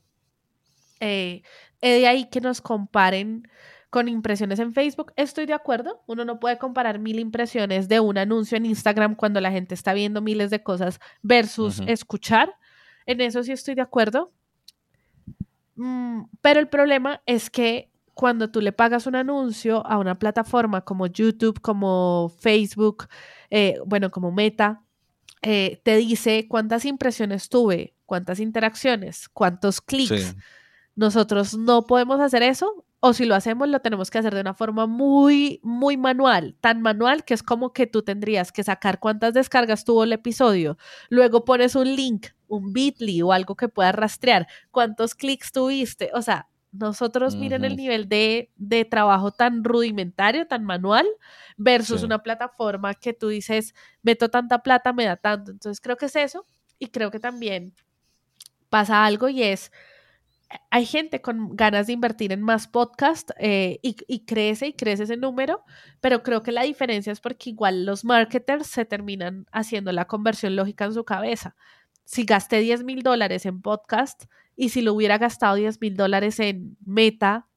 [1.00, 1.42] Eh,
[1.80, 3.48] de ahí que nos comparen
[3.90, 5.12] con impresiones en Facebook.
[5.16, 6.02] Estoy de acuerdo.
[6.06, 9.92] Uno no puede comparar mil impresiones de un anuncio en Instagram cuando la gente está
[9.92, 12.54] viendo miles de cosas versus escuchar.
[13.06, 14.32] En eso sí estoy de acuerdo.
[15.76, 20.82] Mm, pero el problema es que cuando tú le pagas un anuncio a una plataforma
[20.82, 23.08] como YouTube, como Facebook,
[23.50, 24.82] eh, bueno, como Meta,
[25.42, 30.36] eh, te dice cuántas impresiones tuve, cuántas interacciones, cuántos clics.
[30.96, 34.54] Nosotros no podemos hacer eso, o si lo hacemos, lo tenemos que hacer de una
[34.54, 39.34] forma muy, muy manual, tan manual que es como que tú tendrías que sacar cuántas
[39.34, 40.78] descargas tuvo el episodio,
[41.10, 46.22] luego pones un link, un bit.ly o algo que pueda rastrear, cuántos clics tuviste, o
[46.22, 48.50] sea, nosotros miren el nivel de,
[48.90, 51.06] trabajo tan rudimentario, tan manual,
[51.56, 55.52] versus una plataforma que tú dices, meto tanta plata, me da tanto.
[55.52, 56.44] Entonces creo que es eso
[56.78, 57.74] y creo que también
[58.70, 59.70] pasa algo y es,
[60.70, 65.04] hay gente con ganas de invertir en más podcast eh, y, y, crece y crece
[65.04, 65.64] ese número,
[66.00, 70.56] pero creo que la diferencia es porque igual los marketers se terminan haciendo la conversión
[70.56, 71.54] lógica en su cabeza.
[72.04, 74.24] Si gasté 10 mil dólares en podcast,
[74.56, 77.48] y si lo hubiera gastado 10 mil dólares en meta,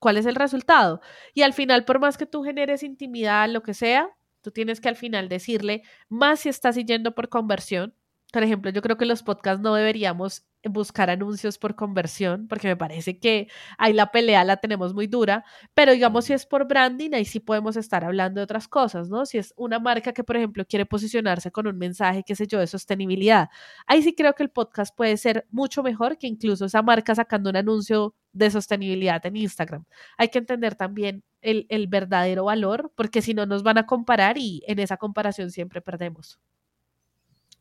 [0.00, 1.00] ¿cuál es el resultado?
[1.32, 4.08] Y al final, por más que tú generes intimidad, lo que sea,
[4.42, 7.94] tú tienes que al final decirle, más si estás yendo por conversión.
[8.32, 12.76] Por ejemplo, yo creo que los podcasts no deberíamos buscar anuncios por conversión, porque me
[12.76, 13.48] parece que
[13.78, 17.40] ahí la pelea la tenemos muy dura, pero digamos si es por branding, ahí sí
[17.40, 19.26] podemos estar hablando de otras cosas, ¿no?
[19.26, 22.58] Si es una marca que, por ejemplo, quiere posicionarse con un mensaje, qué sé yo,
[22.58, 23.48] de sostenibilidad,
[23.86, 27.50] ahí sí creo que el podcast puede ser mucho mejor que incluso esa marca sacando
[27.50, 29.84] un anuncio de sostenibilidad en Instagram.
[30.18, 34.38] Hay que entender también el, el verdadero valor, porque si no nos van a comparar
[34.38, 36.38] y en esa comparación siempre perdemos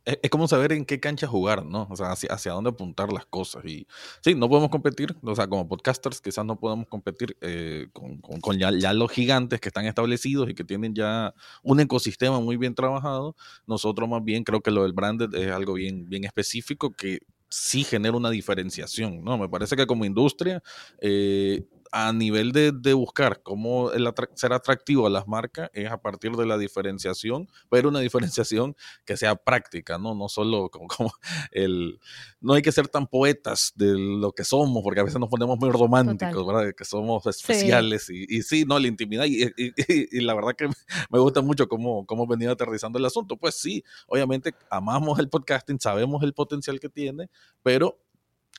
[0.05, 1.87] es, como saber en qué cancha jugar, ¿no?
[1.89, 3.63] O sea, hacia, hacia, dónde apuntar las cosas.
[3.65, 3.87] Y
[4.21, 8.57] sí, no podemos competir, o sea, como podcasters quizás no podemos competir eh, con, con,
[8.57, 12.75] ya, ya, los gigantes que están establecidos y que tienen ya un ecosistema muy bien
[12.75, 13.35] trabajado.
[13.65, 17.83] Nosotros más bien creo que lo del branded es algo bien, bien específico que sí
[17.83, 19.37] genera una diferenciación, ¿no?
[19.37, 20.61] Me parece que como industria...
[21.01, 21.63] Eh,
[21.95, 23.91] a nivel de, buscar cómo
[24.33, 27.99] ser atractivo a las marcas es a partir de la diferenciación, pero una
[28.33, 28.75] diferenciación
[29.05, 30.15] que sea práctica, ¿no?
[30.15, 31.13] No solo como, como
[31.51, 31.99] el...
[32.41, 35.59] No hay que ser tan poetas de lo que somos, porque a veces nos ponemos
[35.59, 36.73] muy románticos, ¿verdad?
[36.75, 38.79] Que somos especiales Y, y, sí, ¿no?
[38.79, 40.67] La intimidad y, y, la verdad que
[41.11, 43.37] me gusta mucho cómo, cómo venido aterrizando el asunto.
[43.37, 47.29] Pues sí, obviamente amamos el podcasting, sabemos el potencial que tiene,
[47.61, 48.02] pero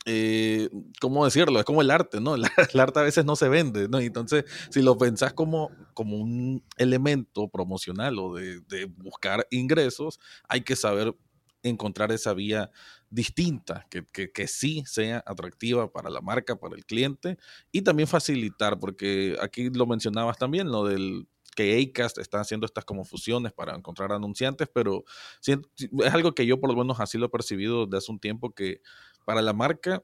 [0.07, 0.69] eh,
[1.01, 1.59] ¿cómo decirlo?
[1.59, 2.35] Es como el arte, ¿no?
[2.75, 3.99] El, arte a veces no se vende, ¿no?
[4.01, 10.77] Entonces, si lo pensás como, como un elemento promocional o de, buscar ingresos, hay que
[10.77, 11.15] saber
[11.63, 12.71] encontrar esa vía
[13.09, 17.39] distinta, que, que, sí sea atractiva para la marca, para el cliente
[17.73, 22.85] y también facilitar, porque aquí lo mencionabas también, lo del que Acast está haciendo estas
[22.85, 25.05] como fusiones para encontrar anunciantes, pero
[25.47, 28.53] es algo que yo por lo menos así lo he percibido desde hace un tiempo
[28.53, 28.81] que
[29.25, 30.03] para la marca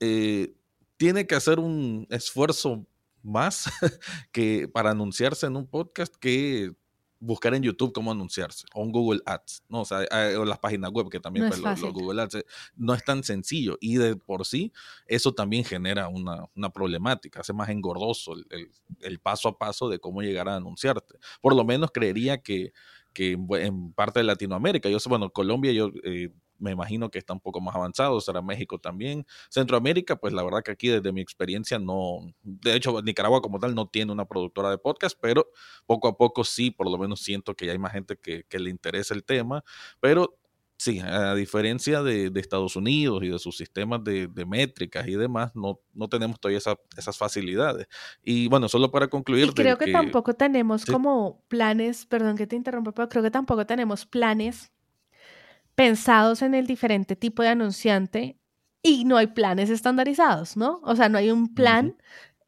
[0.00, 0.54] eh,
[0.96, 2.86] tiene que hacer un esfuerzo
[3.22, 3.70] más
[4.32, 6.72] que para anunciarse en un podcast que
[7.20, 9.80] buscar en YouTube cómo anunciarse, o en Google Ads, ¿no?
[9.80, 12.44] O sea, eh, o las páginas web, que también pues, los, Google Ads, eh,
[12.76, 13.76] no es tan sencillo.
[13.80, 14.72] Y de por sí,
[15.06, 19.98] eso también genera una, una problemática, hace más engordoso el, el, paso a paso de
[19.98, 21.18] cómo llegar a anunciarte.
[21.40, 22.72] Por lo menos creería que,
[23.12, 25.90] que en, parte de Latinoamérica, yo sé, bueno, Colombia, yo...
[26.04, 29.26] Eh, me imagino que está un poco más avanzado, será México también.
[29.48, 33.74] Centroamérica, pues la verdad que aquí desde mi experiencia no, de hecho Nicaragua como tal
[33.74, 35.48] no tiene una productora de podcast, pero
[35.86, 38.70] poco a poco sí, por lo menos siento que ya hay más gente que, le
[38.70, 39.62] interesa el tema,
[40.00, 40.36] pero
[40.76, 45.80] sí, a diferencia de, Estados Unidos y de sus sistemas de, métricas y demás, no,
[45.94, 46.58] no tenemos todavía
[46.96, 47.86] esas facilidades.
[48.22, 49.52] Y bueno, solo para concluir.
[49.54, 54.06] creo que, tampoco tenemos como planes, perdón que te interrumpa, pero creo que tampoco tenemos
[54.06, 54.72] planes
[55.78, 58.36] pensados en el diferente tipo de anunciante
[58.82, 60.80] y no hay planes estandarizados, ¿no?
[60.82, 61.96] O sea, no hay un plan.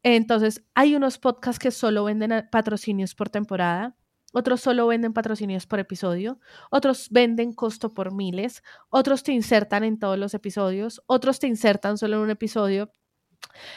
[0.03, 3.95] Entonces, hay unos podcasts que solo venden patrocinios por temporada,
[4.33, 6.41] otros solo venden patrocinios por episodio,
[6.71, 11.97] otros venden costo por miles, otros te insertan en todos los episodios, otros te insertan
[11.97, 12.91] solo en un episodio.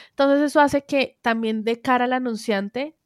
[0.09, 2.97] Entonces, eso hace que también de cara al anunciante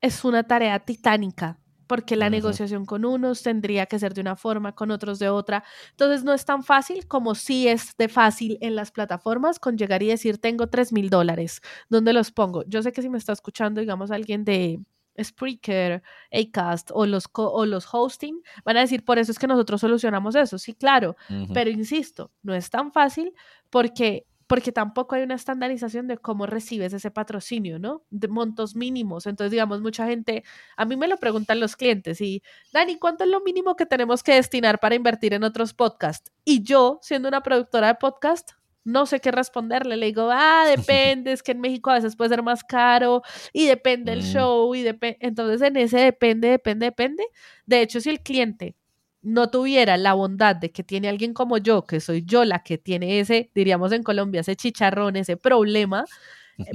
[0.00, 4.74] es una tarea titánica porque la negociación con unos tendría que ser de una forma,
[4.74, 5.64] con otros de otra.
[5.90, 10.02] Entonces no es tan fácil como si es de fácil en las plataformas con llegar
[10.02, 12.64] y decir, tengo 3 mil dólares, ¿dónde los pongo?
[12.66, 14.80] Yo sé que si me está escuchando, digamos, alguien de
[15.20, 19.80] Spreaker, Acast o los, o los hosting, van a decir, por eso es que nosotros
[19.80, 20.58] solucionamos eso.
[20.58, 21.16] Sí, claro,
[21.52, 23.32] pero insisto, no es tan fácil
[23.70, 28.04] porque porque tampoco hay una estandarización de cómo recibes ese patrocinio, ¿no?
[28.10, 29.26] De montos mínimos.
[29.26, 30.44] Entonces, digamos, mucha gente,
[30.76, 34.22] a mí me lo preguntan los clientes y, Dani, ¿cuánto es lo mínimo que tenemos
[34.22, 36.30] que destinar para invertir en otros podcasts?
[36.44, 38.50] Y yo, siendo una productora de podcast,
[38.84, 39.96] no sé qué responderle.
[39.96, 43.22] Le digo, ah, depende, es que en México a veces puede ser más caro
[43.54, 44.32] y depende el mm.
[44.34, 45.16] show y depende.
[45.22, 47.24] Entonces, en ese depende, depende, depende.
[47.64, 48.76] De hecho, si el cliente
[49.22, 52.76] no tuviera la bondad de que tiene alguien como yo, que soy yo la que
[52.76, 56.04] tiene ese, diríamos en Colombia, ese chicharrón, ese problema,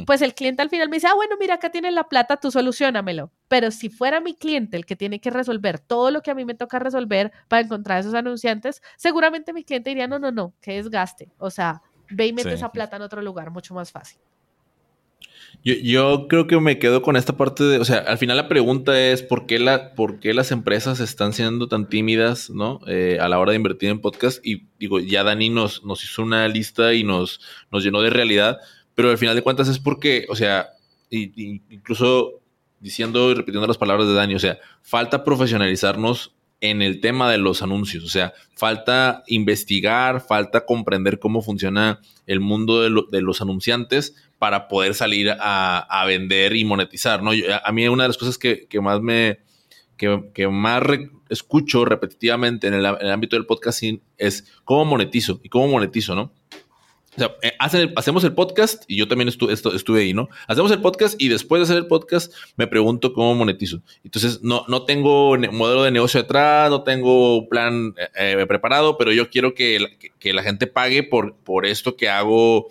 [0.06, 2.52] pues el cliente al final me dice, ah, bueno, mira, acá tienes la plata, tú
[2.52, 3.32] solucionamelo.
[3.48, 6.46] Pero si fuera mi cliente el que tiene que resolver todo lo que a mí
[6.46, 10.74] me toca resolver para encontrar esos anunciantes, seguramente mi cliente diría, no, no, no, que
[10.74, 11.32] desgaste.
[11.38, 14.20] O sea, ve y mete esa plata en otro lugar, mucho más fácil.
[15.63, 18.98] Yo, creo que me quedo con esta parte de, o sea, al final la pregunta
[19.00, 22.80] es por qué, la, por qué las empresas están siendo tan tímidas, ¿no?
[22.88, 24.39] Eh, a la hora de invertir en podcast.
[24.46, 28.60] Y digo, ya Dani nos, nos hizo una lista y nos, nos llenó de realidad,
[28.96, 30.70] pero al final de cuentas es porque, o sea,
[31.10, 32.39] incluso
[32.80, 37.38] diciendo y repitiendo las palabras de Dani, o sea, falta profesionalizarnos en el tema de
[37.38, 38.04] los anuncios.
[38.04, 44.93] O sea, falta investigar, falta comprender cómo funciona el mundo de, los anunciantes para poder
[44.93, 47.21] salir a, vender y monetizar.
[47.23, 47.32] ¿no?
[47.32, 49.39] a mí una de las cosas que, más me
[49.97, 50.84] que, más
[51.30, 56.32] escucho repetitivamente en el, ámbito del podcasting es cómo monetizo y cómo monetizo, ¿no?
[57.17, 57.53] O sea, eh,
[57.95, 60.30] hacemos el podcast y yo también estuve ahí, ¿no?
[60.47, 63.82] Hacemos el podcast y después de hacer el podcast me pregunto cómo monetizo.
[64.03, 69.12] Entonces, no, no tengo modelo de negocio detrás, no tengo plan eh, eh, preparado, pero
[69.12, 72.67] yo quiero que la, que, la, gente pague por, por esto que hago,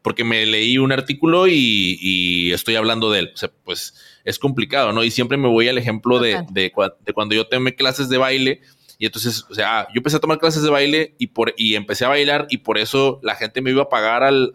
[0.00, 3.32] porque me leí un artículo y, y, estoy hablando de él.
[3.34, 5.02] O sea, pues es complicado, ¿no?
[5.02, 6.72] Y siempre me voy al ejemplo de, de,
[7.04, 8.60] de cuando yo tomé clases de baile
[8.98, 12.06] y entonces, o sea, yo empecé a tomar clases de baile y, por, y empecé
[12.06, 14.50] a bailar y por eso la gente me iba a pagar al,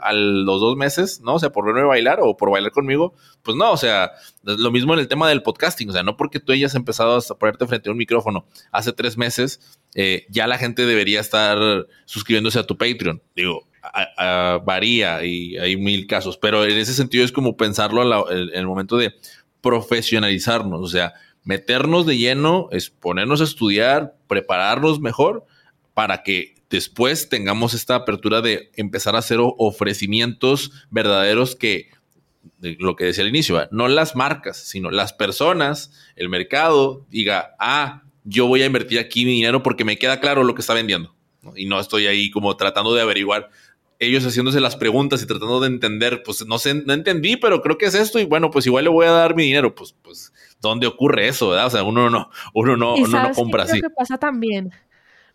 [0.46, 1.36] los dos meses, ¿no?
[1.36, 3.14] O sea, por verme bailar o por bailar conmigo.
[3.44, 4.12] Pues no, o sea,
[4.44, 5.90] lo mismo en el tema del podcasting.
[5.90, 9.16] O sea, no porque tú hayas empezado a ponerte frente a un micrófono hace tres
[9.16, 13.22] meses, eh, ya la gente debería estar suscribiéndose a tu Patreon.
[13.36, 13.68] Digo,
[14.66, 18.98] varía y hay mil casos, pero en ese sentido es como pensarlo en el momento
[18.98, 19.14] de
[19.62, 20.82] profesionalizarnos.
[20.82, 25.46] O sea, meternos de lleno, es ponernos a estudiar, prepararnos mejor
[25.94, 31.90] para que después tengamos esta apertura de empezar a hacer ofrecimientos verdaderos que,
[32.62, 38.04] lo que decía al inicio, no las marcas, sino las personas, el mercado, diga, ah,
[38.24, 41.14] yo voy a invertir aquí mi dinero porque me queda claro lo que está vendiendo.
[41.56, 43.50] Y no estoy ahí como tratando de averiguar,
[44.02, 47.78] ellos haciéndose las preguntas y tratando de entender, pues no sé, no entendí, pero creo
[47.78, 50.34] que es esto y bueno, pues igual le voy a dar mi dinero, pues, pues,
[50.62, 51.50] ¿dónde ocurre eso?
[51.50, 51.68] ¿verdad?
[51.68, 53.80] O sea, uno no, uno no, uno no compra así.
[53.80, 54.72] Creo que pasa también.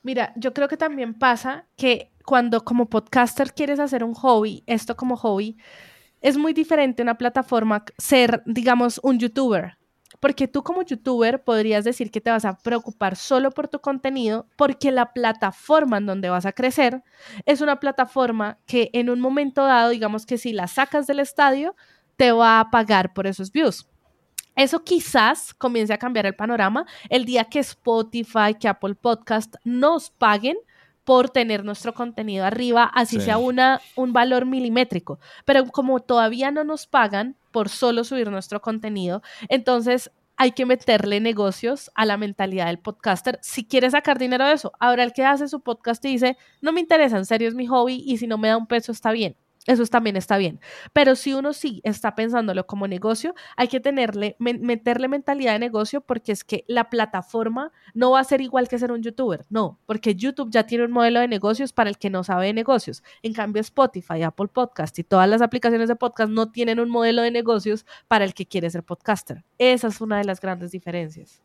[0.03, 4.97] Mira, yo creo que también pasa que cuando como podcaster quieres hacer un hobby, esto
[4.97, 5.57] como hobby,
[6.21, 9.79] es muy diferente una plataforma ser, digamos, un youtuber.
[10.21, 14.47] Porque tú como youtuber podrías decir que te vas a preocupar solo por tu contenido
[14.57, 17.03] porque la plataforma en donde vas a crecer
[17.45, 21.77] es una plataforma que en un momento dado, digamos que si la sacas del estadio,
[22.17, 23.89] te va a pagar por esos views.
[24.57, 30.11] Eso quizás comience a cambiar el panorama el día que Spotify, que Apple Podcast nos
[30.11, 30.57] paguen
[31.05, 35.21] por tener nuestro contenido arriba, así sea una, un valor milimétrico.
[35.45, 41.21] Pero como todavía no nos pagan por solo subir nuestro contenido, entonces hay que meterle
[41.21, 44.73] negocios a la mentalidad del podcaster si quiere sacar dinero de eso.
[44.81, 47.67] Ahora el que hace su podcast y dice, no me interesa, en serio es mi
[47.67, 49.37] hobby y si no me da un peso está bien.
[49.67, 50.61] Eso también está bien.
[50.93, 56.01] Pero si uno sí está pensándolo como negocio, hay que tenerle, meterle mentalidad de negocio
[56.01, 59.45] porque es que la plataforma no va a ser igual que ser un youtuber.
[59.51, 62.53] No, porque YouTube ya tiene un modelo de negocios para el que no sabe de
[62.53, 63.03] negocios.
[63.23, 67.23] En cambio, Spotify, Apple Podcast y todas las aplicaciones de podcast no tienen un modelo
[67.23, 69.45] de negocios para el que quiere ser podcaster.
[69.59, 71.43] Esa es una de las grandes diferencias.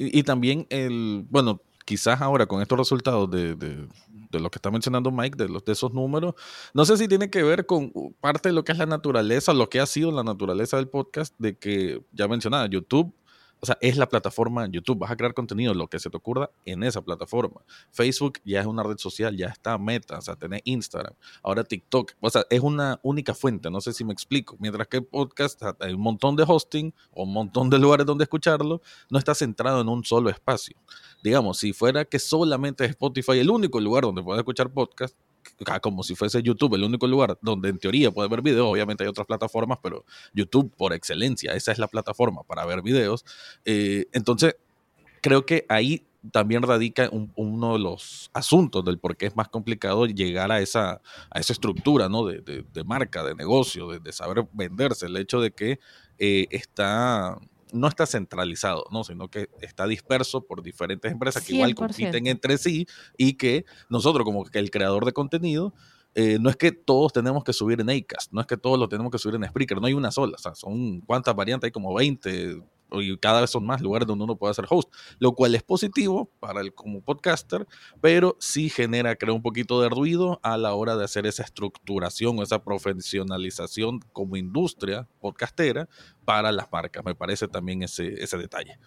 [0.00, 3.88] Y, también el, bueno, quizás ahora con estos resultados de,
[4.30, 6.34] de, lo que está mencionando Mike, de, los, de esos números,
[6.74, 9.68] no sé si tiene que ver con parte de lo que es la naturaleza, lo
[9.68, 13.14] que ha sido la naturaleza del podcast, de que ya mencionaba, YouTube
[13.60, 14.98] o sea, es la plataforma YouTube.
[14.98, 17.62] Vas a crear contenido, lo que se te ocurra en esa plataforma.
[17.90, 21.14] Facebook ya es una red social, ya está Meta, o sea, tenés Instagram.
[21.42, 22.12] Ahora TikTok.
[22.20, 24.56] O sea, es una única fuente, no sé si me explico.
[24.58, 28.80] Mientras que podcast hay un montón de hosting o un montón de lugares donde escucharlo,
[29.10, 30.76] no está centrado en un solo espacio.
[31.22, 35.16] Digamos, si fuera que solamente Spotify el único lugar donde puedes escuchar podcast,
[35.82, 39.08] como si fuese YouTube el único lugar donde en teoría puedes ver videos, obviamente hay
[39.08, 43.24] otras plataformas, pero YouTube por excelencia, esa es la plataforma para ver videos.
[43.64, 44.56] Eh, entonces,
[45.20, 50.06] creo que ahí también radica uno de los asuntos del por qué es más complicado
[50.06, 52.26] llegar a esa, a esa estructura ¿no?
[52.26, 55.06] de, de, marca, de negocio, de, saber venderse.
[55.06, 55.78] El hecho de que
[56.18, 57.38] eh, está
[57.72, 59.04] no está centralizado, ¿no?
[59.04, 64.24] sino que está disperso por diferentes empresas que igual compiten entre sí y que nosotros
[64.24, 65.74] como que el creador de contenido,
[66.14, 68.88] eh, no es que todos tenemos que subir en Acast, no es que todos lo
[68.88, 71.72] tenemos que subir en Spreaker, no hay una sola, o sea, son cuántas variantes, hay
[71.72, 75.54] como 20, y cada vez son más lugares donde uno puede hacer host, lo cual
[75.54, 77.66] es positivo para el como podcaster,
[78.00, 82.38] pero sí genera, creo, un poquito de ruido a la hora de hacer esa estructuración
[82.38, 85.88] o esa profesionalización como industria podcastera
[86.24, 87.04] para las marcas.
[87.04, 88.78] Me parece también ese, ese detalle.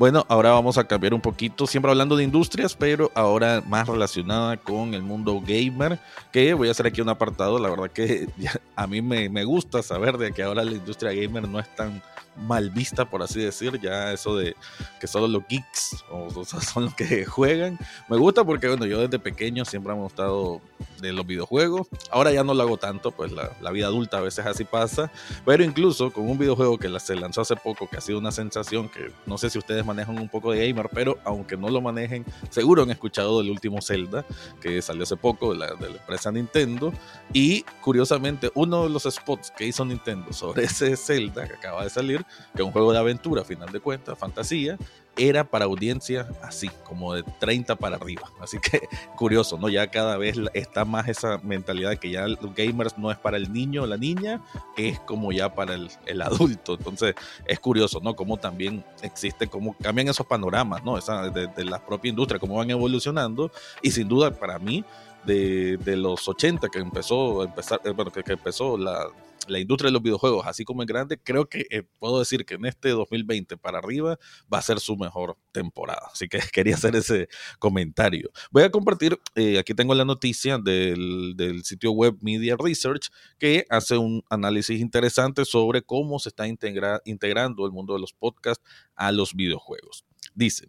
[0.00, 4.56] Bueno, ahora vamos a cambiar un poquito, siempre hablando de industrias, pero ahora más relacionada
[4.56, 5.98] con el mundo gamer,
[6.32, 8.26] que voy a hacer aquí un apartado, la verdad que
[8.76, 12.02] a mí me, me gusta saber de que ahora la industria gamer no es tan
[12.36, 14.56] mal vista, por así decir, ya eso de
[15.00, 17.78] que solo los geeks o, son los que juegan.
[18.08, 20.60] Me gusta porque, bueno, yo desde pequeño siempre me ha gustado
[21.00, 21.88] de los videojuegos.
[22.10, 25.10] Ahora ya no lo hago tanto, pues la, vida adulta a veces así pasa.
[25.44, 28.88] Pero incluso con un videojuego que se lanzó hace poco, que ha sido una sensación,
[28.88, 32.24] que no sé si ustedes manejan un poco de gamer, pero aunque no lo manejen,
[32.50, 34.24] seguro han escuchado del último Zelda,
[34.60, 36.92] que salió hace poco la, de la empresa Nintendo.
[37.32, 41.90] Y curiosamente, uno de los spots que hizo Nintendo sobre ese Zelda que acaba de
[41.90, 42.19] salir
[42.54, 44.76] que es un juego de aventura, a final de cuentas, fantasía,
[45.16, 48.30] era para audiencia así, como de 30 para arriba.
[48.40, 49.68] Así que curioso, ¿no?
[49.68, 53.52] Ya cada vez está más esa mentalidad que ya los gamers no es para el
[53.52, 54.40] niño o la niña,
[54.76, 56.74] es como ya para el, adulto.
[56.74, 57.14] Entonces
[57.46, 58.14] es curioso, ¿no?
[58.14, 60.96] Cómo también existe, cómo cambian esos panoramas, ¿no?
[60.96, 63.50] Esa, de, de la propia industria, cómo van evolucionando.
[63.82, 64.84] Y sin duda, para mí,
[65.24, 69.06] de, de, los 80 que empezó, empezar, eh, bueno, que, que empezó la,
[69.50, 72.54] la industria de los videojuegos, así como en grande, creo que eh, puedo decir que
[72.54, 74.18] en este 2020 para arriba
[74.52, 76.08] va a ser su mejor temporada.
[76.12, 78.30] Así que quería hacer ese comentario.
[78.50, 83.64] Voy a compartir, eh, aquí tengo la noticia del, del, sitio web Media Research que
[83.68, 88.64] hace un análisis interesante sobre cómo se está integra integrando el mundo de los podcasts
[88.94, 90.04] a los videojuegos.
[90.34, 90.68] Dice,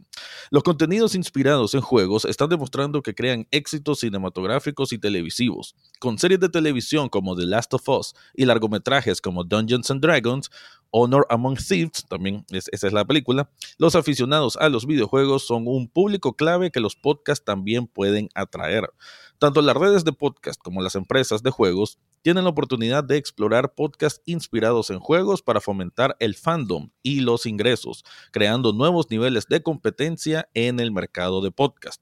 [0.50, 5.76] los contenidos inspirados en juegos están demostrando que crean éxitos cinematográficos y televisivos.
[6.00, 10.50] Con series de televisión como The Last of Us y largometrajes como Dungeons and Dragons,
[10.90, 15.88] Honor Among Thieves, también esa es la película, los aficionados a los videojuegos son un
[15.88, 18.90] público clave que los podcasts también pueden atraer.
[19.38, 23.74] Tanto las redes de podcast como las empresas de juegos tienen la oportunidad de explorar
[23.74, 29.64] podcasts inspirados en juegos para fomentar el fandom y los ingresos, creando nuevos niveles de
[29.64, 32.02] competencia en el mercado de podcast.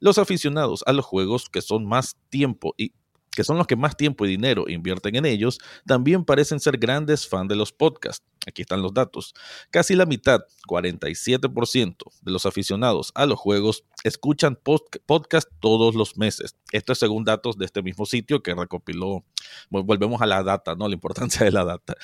[0.00, 2.92] Los aficionados a los juegos que son más tiempo y
[3.38, 7.28] que son los que más tiempo y dinero invierten en ellos, también parecen ser grandes
[7.28, 8.26] fans de los podcasts.
[8.48, 9.32] Aquí están los datos.
[9.70, 16.56] Casi la mitad, 47% de los aficionados a los juegos escuchan podcast todos los meses.
[16.72, 19.24] Esto es según datos de este mismo sitio que recopiló,
[19.70, 20.88] volvemos a la data, ¿no?
[20.88, 21.94] La importancia de la data.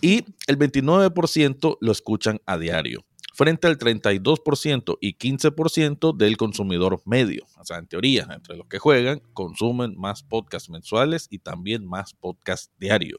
[0.00, 3.04] Y el 29% lo escuchan a diario.
[3.42, 7.44] Frente al 32% y 15% del consumidor medio.
[7.58, 12.14] O sea, en teoría, entre los que juegan, consumen más podcasts mensuales y también más
[12.14, 13.18] podcasts diarios.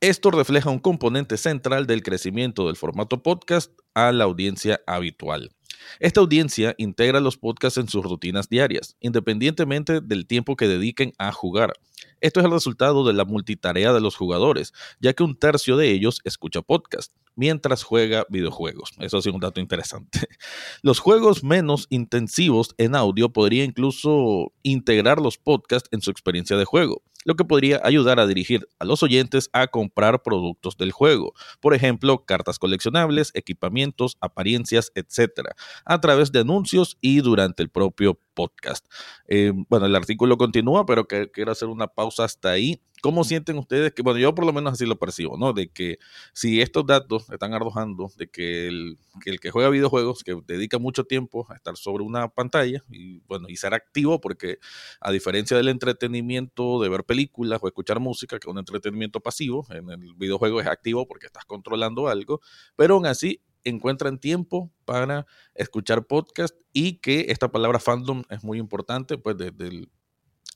[0.00, 5.52] Esto refleja un componente central del crecimiento del formato podcast a la audiencia habitual.
[6.00, 11.30] Esta audiencia integra los podcasts en sus rutinas diarias, independientemente del tiempo que dediquen a
[11.30, 11.74] jugar.
[12.20, 15.92] Esto es el resultado de la multitarea de los jugadores, ya que un tercio de
[15.92, 18.92] ellos escucha podcast mientras juega videojuegos.
[18.98, 20.20] Eso es un dato interesante.
[20.82, 26.64] Los juegos menos intensivos en audio podría incluso integrar los podcasts en su experiencia de
[26.64, 31.34] juego lo que podría ayudar a dirigir a los oyentes a comprar productos del juego,
[31.60, 35.50] por ejemplo, cartas coleccionables, equipamientos, apariencias, etc.,
[35.84, 38.86] a través de anuncios y durante el propio podcast.
[39.28, 43.92] Eh, bueno, el artículo continúa, pero quiero hacer una pausa hasta ahí ¿Cómo sienten ustedes
[43.92, 45.52] que, bueno, yo por lo menos así lo percibo, ¿no?
[45.52, 45.98] De que
[46.32, 48.98] si estos datos están arrojando de que el,
[49.40, 53.56] que juega videojuegos, que dedica mucho tiempo a estar sobre una pantalla y, bueno, y
[53.56, 54.58] ser activo, porque
[55.00, 59.66] a diferencia del entretenimiento de ver películas o escuchar música, que es un entretenimiento pasivo,
[59.70, 62.40] en el videojuego es activo porque estás controlando algo,
[62.76, 68.58] pero aún así encuentran tiempo para escuchar podcast y que esta palabra fandom es muy
[68.58, 69.90] importante, pues desde el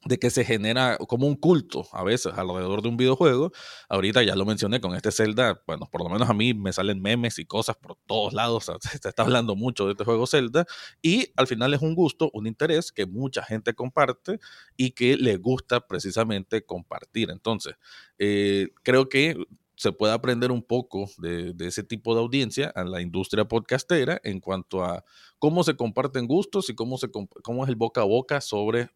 [0.05, 3.53] de que se genera como un culto a veces alrededor de un videojuego.
[3.89, 7.01] Ahorita ya lo mencioné con este Zelda, bueno, por lo menos a mí me salen
[7.01, 10.67] memes y cosas por todos lados, se está hablando mucho de este juego Zelda
[11.03, 14.39] y al final es un gusto, un interés que mucha gente comparte
[14.77, 17.31] y que le gusta precisamente compartir.
[17.31, 17.75] Entonces,
[18.19, 19.37] eh, creo que
[19.85, 24.41] se puede aprender un poco de, ese tipo de audiencia a la industria podcastera en
[24.41, 25.05] cuanto a
[25.39, 28.89] cómo se comparten gustos y cómo, se, cómo es el boca a boca sobre,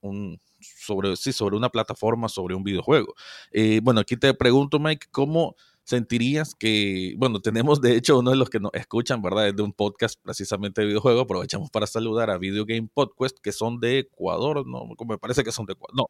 [0.60, 3.14] sobre, sí, sobre una plataforma, sobre un videojuego.
[3.52, 8.36] Eh, bueno, aquí te pregunto, Mike, ¿cómo sentirías que, bueno, tenemos de hecho uno de
[8.36, 9.48] los que nos escuchan, ¿verdad?
[9.48, 11.24] Es de un podcast precisamente de videojuegos.
[11.24, 14.88] Aprovechamos para saludar a Video Game Podcast, que son de Ecuador, ¿no?
[15.06, 15.94] Me parece que son de Ecuador.
[15.94, 16.06] No,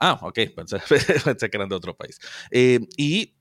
[0.00, 2.18] Ah, ok, pensé, que eran de otro país.
[2.50, 3.34] Eh, y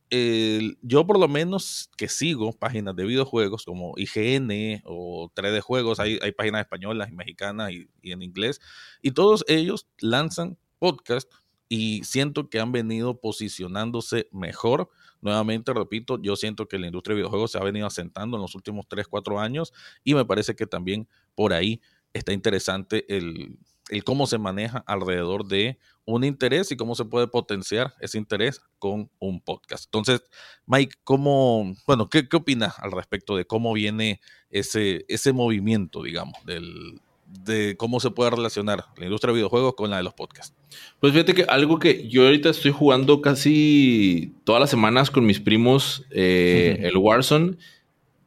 [0.82, 6.18] yo por lo menos que sigo páginas de videojuegos como IGN o 3D Juegos, hay,
[6.22, 8.60] hay páginas españolas y mexicanas y, y, en inglés,
[9.04, 11.32] y todos ellos lanzan podcast
[11.70, 14.90] y siento que han venido posicionándose mejor.
[15.22, 18.56] Nuevamente, repito, yo siento que la industria de videojuegos se ha venido asentando en los
[18.56, 19.72] últimos 3, 4 años
[20.04, 21.80] y me parece que también por ahí
[22.14, 23.60] está interesante el,
[23.90, 28.62] el cómo se maneja alrededor de un interés y cómo se puede potenciar ese interés
[28.80, 29.86] con un podcast.
[29.86, 30.22] Entonces,
[30.66, 36.44] Mike, ¿cómo, bueno, qué, qué opinas al respecto de cómo viene ese, ese movimiento, digamos,
[36.46, 37.00] del,
[37.46, 40.56] de cómo se puede relacionar la industria de videojuegos con la de los podcasts?
[41.00, 45.40] Pues fíjate que algo que yo ahorita estoy jugando casi todas las semanas con mis
[45.40, 47.58] primos, eh, el Warzone,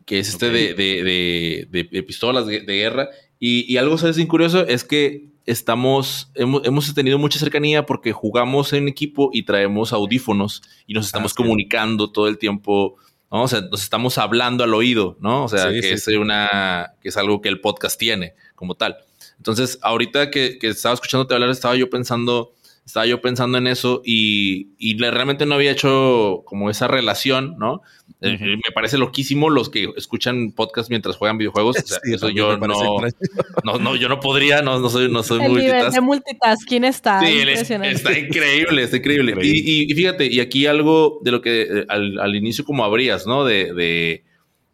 [0.07, 3.09] que es este de, de, de, pistolas de, guerra.
[3.39, 4.25] Y, y algo, ¿sabes?
[4.27, 10.63] curioso es que estamos, hemos, tenido mucha cercanía porque jugamos en equipo y traemos audífonos
[10.87, 12.97] y nos estamos comunicando todo el tiempo,
[13.31, 13.43] ¿no?
[13.43, 15.45] O sea, nos estamos hablando al oído, ¿no?
[15.45, 18.97] O sea, que, es una, que es algo que el podcast tiene como tal.
[19.37, 22.53] Entonces, ahorita que, que estaba escuchándote hablar, estaba yo pensando
[22.85, 27.83] estaba yo pensando en eso y, y realmente no había hecho como esa relación, ¿no?
[28.21, 31.77] Eh, me parece loquísimo los que escuchan podcast mientras juegan videojuegos.
[32.05, 36.01] eso yo no, no, yo no podría, no, no soy, no soy El nivel de
[36.01, 37.97] multitasking está sí, impresionante.
[37.97, 39.35] Está increíble, está increíble.
[39.43, 43.27] Y, y, fíjate, y aquí algo de lo que eh, al, al inicio como abrías,
[43.27, 43.45] ¿no?
[43.45, 44.25] De, de,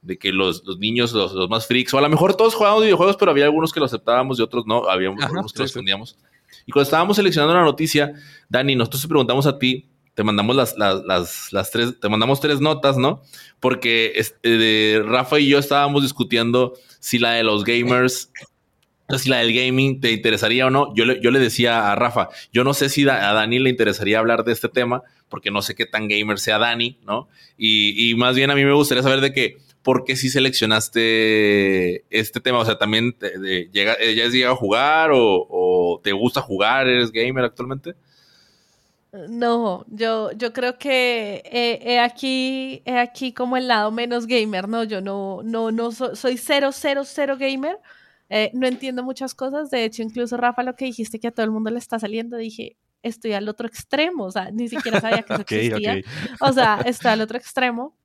[0.03, 2.85] de que los, los niños, los, los, más freaks, o a lo mejor todos jugábamos
[2.85, 6.17] videojuegos, pero había algunos que lo aceptábamos y otros no, había algunos que lo escondíamos.
[6.67, 8.13] Y cuando estábamos seleccionando la noticia,
[8.49, 13.23] Dani, nosotros te preguntamos a ti, te mandamos las, tres, te mandamos tres notas, ¿no?
[13.61, 18.31] Porque este, Rafa y yo estábamos discutiendo si la de los gamers,
[19.17, 20.93] si la del gaming te interesaría o no.
[20.95, 24.53] Yo le, decía a Rafa, yo no sé si a Dani le interesaría hablar de
[24.53, 27.29] este tema, porque no sé qué tan gamer sea Dani, ¿no?
[27.57, 29.57] Y más bien a mí me gustaría saber de qué
[29.89, 32.59] ¿por qué sí seleccionaste este tema?
[32.59, 36.87] O sea, ¿también te, llega, ya has llegado a jugar o, te gusta jugar?
[36.87, 37.95] ¿Eres gamer actualmente?
[39.31, 41.43] No, yo, yo creo que
[41.83, 44.85] he, aquí, he aquí como el lado menos gamer, ¿no?
[44.85, 47.79] Yo no, no, no soy cero, cero, cero gamer.
[48.29, 49.71] Eh, no entiendo muchas cosas.
[49.71, 52.37] De hecho, incluso Rafa, lo que dijiste que a todo el mundo le está saliendo,
[52.37, 54.25] dije, estoy al otro extremo.
[54.25, 56.03] O sea, ni siquiera sabía que eso existía.
[56.41, 57.97] O sea, estoy al otro extremo.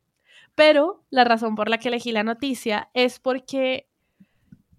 [0.55, 3.89] Pero la razón por la que elegí la noticia es porque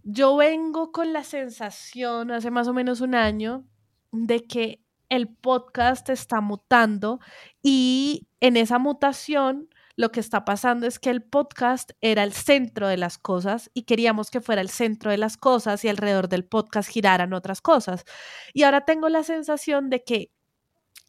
[0.02, 3.64] yo vengo con la sensación hace más o menos un año
[4.12, 7.20] de que el podcast está mutando
[7.62, 12.88] y en esa mutación lo que está pasando es que el podcast era el centro
[12.88, 16.44] de las cosas y queríamos que fuera el centro de las cosas y alrededor del
[16.44, 18.04] podcast giraran otras cosas.
[18.52, 20.32] Y ahora tengo la sensación de que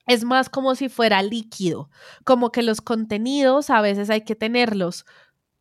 [0.06, 1.90] es más como si fuera líquido,
[2.24, 5.06] como que los contenidos a veces hay que tenerlos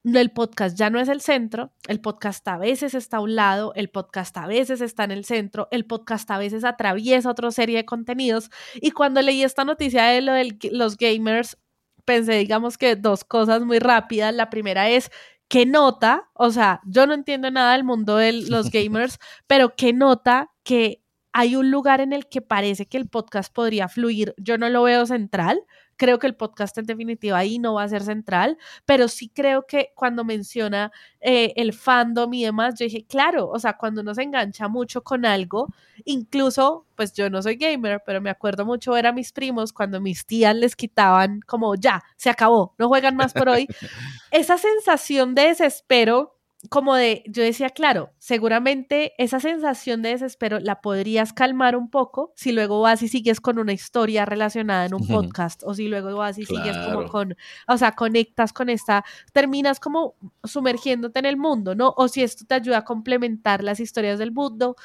[0.04, 3.72] el podcast ya no es el centro, el podcast a veces está a un lado,
[3.74, 7.78] el podcast a veces está en el centro, el podcast a veces atraviesa otra serie
[7.78, 8.50] de contenidos.
[8.74, 11.56] Y cuando leí esta noticia de lo de los gamers,
[12.04, 14.34] pensé, digamos que dos cosas muy rápidas.
[14.34, 15.10] La primera es,
[15.48, 16.28] ¿qué nota?
[16.34, 21.02] O sea, yo no entiendo nada del mundo de los gamers, pero ¿qué nota que
[21.34, 24.34] hay un lugar en el que parece que el podcast podría fluir?
[24.38, 25.66] Yo no lo veo central
[25.96, 29.66] Creo que el podcast en definitiva ahí no va a ser central, pero sí creo
[29.66, 34.14] que cuando menciona eh, el fandom y demás, yo dije, claro, o sea, cuando uno
[34.14, 35.68] se engancha mucho con algo,
[36.04, 40.00] incluso, pues yo no soy gamer, pero me acuerdo mucho ver a mis primos cuando
[40.00, 43.68] mis tías les quitaban como, ya, se acabó, no juegan más por hoy.
[44.32, 46.33] Esa sensación de desespero
[46.70, 52.32] como de, yo decía, claro, seguramente esa sensación de desespero la podrías calmar un poco
[52.36, 56.16] si luego vas y sigues con una historia relacionada en un podcast o si luego
[56.16, 57.36] vas y sigues como con,
[57.68, 61.94] o sea, conectas con esta, terminas como sumergiéndote en el mundo, ¿no?
[61.96, 64.76] O si esto te ayuda a complementar las historias del mundo,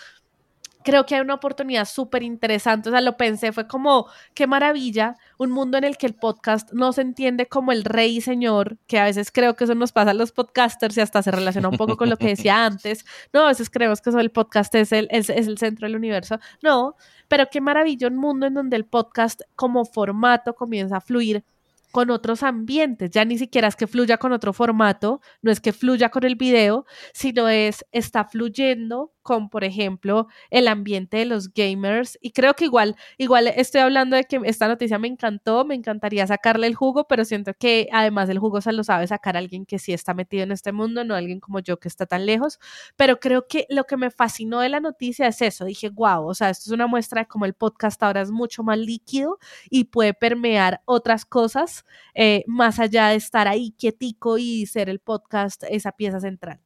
[0.83, 2.89] creo que hay una oportunidad súper interesante.
[2.89, 6.71] O sea, lo pensé, fue como, qué maravilla, un mundo en el que el podcast
[6.73, 9.91] no se entiende como el rey y señor, que a veces creo que eso nos
[9.91, 13.05] pasa a los podcasters y hasta se relaciona un poco con lo que decía antes.
[13.33, 15.95] No, a veces creemos que eso el podcast es el, es, es el centro del
[15.95, 16.39] universo.
[16.61, 16.95] No,
[17.27, 21.43] pero qué maravilla un mundo en donde el podcast como formato comienza a fluir
[21.91, 23.09] con otros ambientes.
[23.11, 26.35] Ya ni siquiera es que fluya con otro formato, no es que fluya con el
[26.35, 32.17] video, sino es, está fluyendo con, por ejemplo, el ambiente de los gamers.
[32.21, 36.25] Y creo que igual, igual estoy hablando de que esta noticia me encantó, me encantaría
[36.25, 39.77] sacarle el jugo, pero siento que además el jugo se lo sabe sacar alguien que
[39.77, 42.59] sí está metido en este mundo, no alguien como yo que está tan lejos.
[42.95, 45.65] Pero creo que lo que me fascinó de la noticia es eso.
[45.65, 48.63] Dije, wow, o sea, esto es una muestra de cómo el podcast ahora es mucho
[48.63, 49.37] más líquido
[49.69, 51.78] y puede permear otras cosas
[52.15, 56.59] eh, más allá de estar ahí quietico y ser el podcast esa pieza central.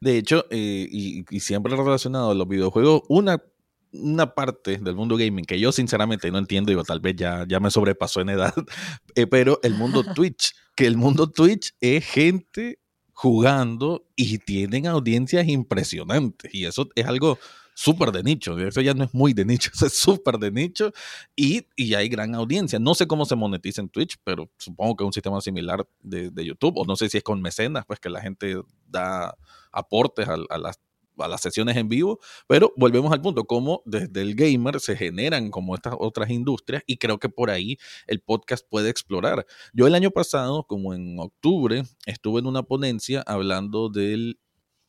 [0.00, 3.42] De hecho, eh, y, siempre relacionado a los videojuegos, una,
[3.92, 7.60] una parte del mundo gaming que yo sinceramente no entiendo, digo, tal vez ya, ya
[7.60, 8.54] me sobrepasó en edad,
[9.14, 12.78] eh, pero el mundo Twitch, que el mundo Twitch es gente
[13.12, 16.54] jugando y tienen audiencias impresionantes.
[16.54, 17.38] Y eso es algo
[17.76, 18.58] súper de nicho.
[18.58, 20.92] Eso ya no es muy de nicho, es súper de nicho
[21.36, 22.78] y, y, hay gran audiencia.
[22.78, 26.30] No sé cómo se monetiza en Twitch, pero supongo que es un sistema similar de,
[26.30, 28.56] de YouTube, o no sé si es con mecenas, pues que la gente
[28.86, 29.36] da
[29.70, 30.80] aportes a, las
[31.18, 35.50] a las sesiones en vivo, pero volvemos al punto, como desde el gamer se generan
[35.50, 39.46] como estas otras industrias y creo que por ahí el podcast puede explorar.
[39.72, 44.38] Yo el año pasado, como en octubre, estuve en una ponencia hablando del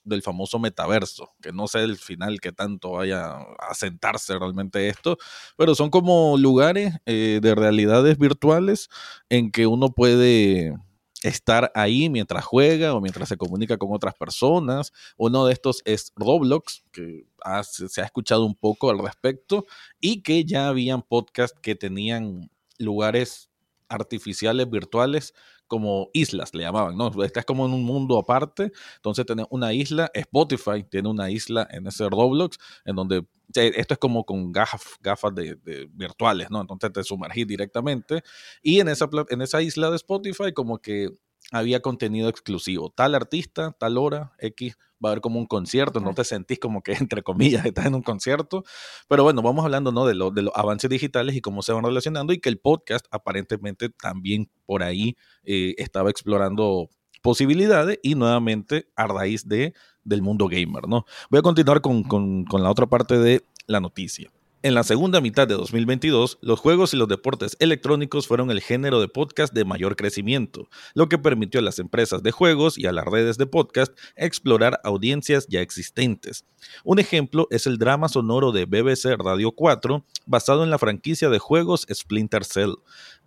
[0.08, 5.18] del famoso metaverso, que no sé el final que tanto vaya a sentarse realmente esto,
[5.58, 8.89] pero son como lugares eh, de realidades virtuales
[9.30, 10.76] en que uno puede
[11.24, 14.93] estar ahí mientras juega o mientras se comunica con otras personas.
[15.18, 17.26] Uno de estos es Roblox, que
[17.64, 19.66] se ha escuchado un poco al respecto,
[19.99, 23.49] y que ya habían podcasts que tenían lugares
[23.89, 25.34] artificiales virtuales
[25.68, 27.11] como islas, le llamaban, ¿no?
[27.24, 31.88] Estás como en un mundo aparte, entonces tenés una isla, Spotify tiene una isla en
[31.88, 35.57] ese Roblox, en donde esto es como con gafas, gafas de,
[35.91, 36.61] virtuales, ¿no?
[36.61, 38.22] Entonces te sumergís directamente
[38.61, 41.09] y en esa, en esa isla de Spotify como que
[41.51, 42.91] había contenido exclusivo.
[42.95, 46.81] Tal artista, tal hora, X, va a haber como un concierto, no te sentís como
[46.81, 48.63] que, entre comillas, estás en un concierto.
[49.07, 50.05] Pero bueno, vamos hablando ¿no?
[50.05, 53.89] de, de los avances digitales y cómo se van relacionando y que el podcast aparentemente
[53.89, 56.89] también por ahí eh, estaba explorando
[57.21, 59.73] posibilidades y nuevamente a raíz de,
[60.03, 61.05] del mundo gamer, ¿no?
[61.29, 64.31] Voy a continuar con, con, con la otra parte de la noticia.
[64.64, 68.99] En la segunda mitad de 2022, los juegos y los deportes electrónicos fueron el género
[68.99, 72.91] de podcast de mayor crecimiento, lo que permitió a las empresas de juegos y a
[72.91, 76.43] las redes de podcast explorar audiencias ya existentes.
[76.84, 81.38] Un ejemplo es el drama sonoro de BBC Radio 4, basado en la franquicia de
[81.38, 82.74] juegos Splinter Cell.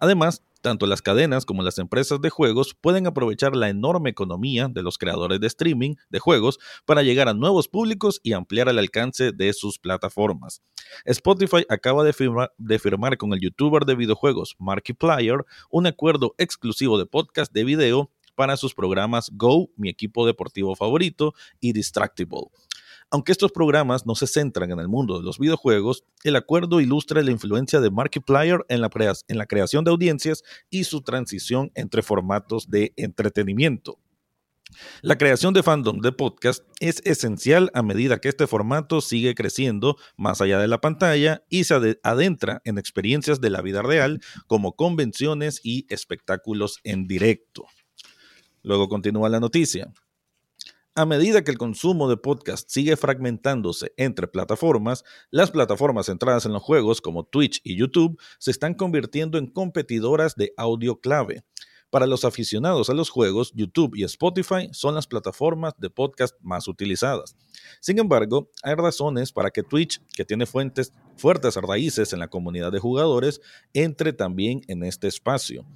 [0.00, 4.82] Además, tanto las cadenas como las empresas de juegos pueden aprovechar la enorme economía de
[4.82, 9.32] los creadores de streaming de juegos para llegar a nuevos públicos y ampliar el alcance
[9.32, 10.62] de sus plataformas.
[11.04, 17.52] Spotify acaba de, firmar con el youtuber de videojuegos Markiplier un acuerdo exclusivo de podcast
[17.52, 22.48] de video para sus programas Go, mi equipo deportivo favorito, y Distractible.
[23.12, 27.22] Aunque estos programas no se centran en el mundo de los videojuegos, el acuerdo ilustra
[27.22, 32.92] la influencia de Markiplier en la, creación de audiencias y su transición entre formatos de
[32.96, 33.98] entretenimiento.
[35.02, 39.96] La creación de fandom de podcast es esencial a medida que este formato sigue creciendo
[40.16, 44.76] más allá de la pantalla y se adentra en experiencias de la vida real como
[44.76, 47.66] convenciones y espectáculos en directo.
[48.62, 49.92] Luego continúa la noticia.
[50.96, 56.52] A medida que el consumo de podcast sigue fragmentándose entre plataformas, las plataformas centradas en
[56.52, 61.44] los juegos como Twitch y YouTube se están convirtiendo en competidoras de audio clave.
[61.90, 66.68] Para los aficionados a los juegos, YouTube y Spotify son las plataformas de podcast más
[66.68, 67.36] utilizadas.
[67.80, 72.70] Sin embargo, hay razones para que Twitch, que tiene fuentes, fuertes raíces en la comunidad
[72.70, 73.40] de jugadores,
[73.74, 75.66] entre también en este espacio.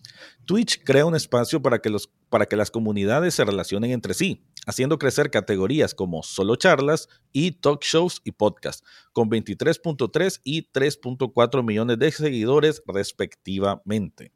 [0.44, 4.42] Twitch crea un espacio para que, los, para que las comunidades se relacionen entre sí,
[4.66, 8.82] haciendo crecer categorías como solo charlas y talk shows y podcasts,
[9.12, 14.32] con 23.3 y 3.4 millones de seguidores respectivamente.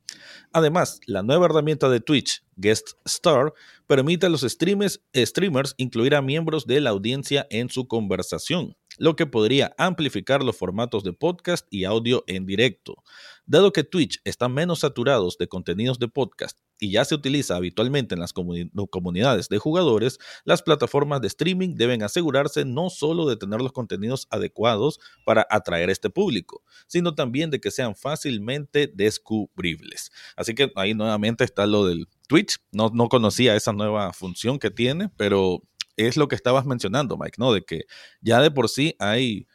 [0.52, 3.52] Además, la nueva herramienta de Twitch, Guest Star,
[3.88, 9.16] permite a los streamers, streamers incluir a miembros de la audiencia en su conversación, lo
[9.16, 13.02] que podría amplificar los formatos de podcast y audio en directo.
[13.50, 18.14] Dado que Twitch está menos saturados de contenidos de podcast y ya se utiliza habitualmente
[18.14, 23.62] en las comunidades de jugadores, las plataformas de streaming deben asegurarse no solo de tener
[23.62, 30.12] los contenidos adecuados para atraer este público, sino también de que sean fácilmente descubribles.
[30.36, 32.58] Así que ahí nuevamente está lo del Twitch.
[32.70, 35.62] No, no conocía esa nueva función que tiene, pero
[35.96, 37.52] es lo que estabas mencionando, Mike, ¿no?
[37.54, 37.86] De que
[38.20, 39.46] ya de por sí hay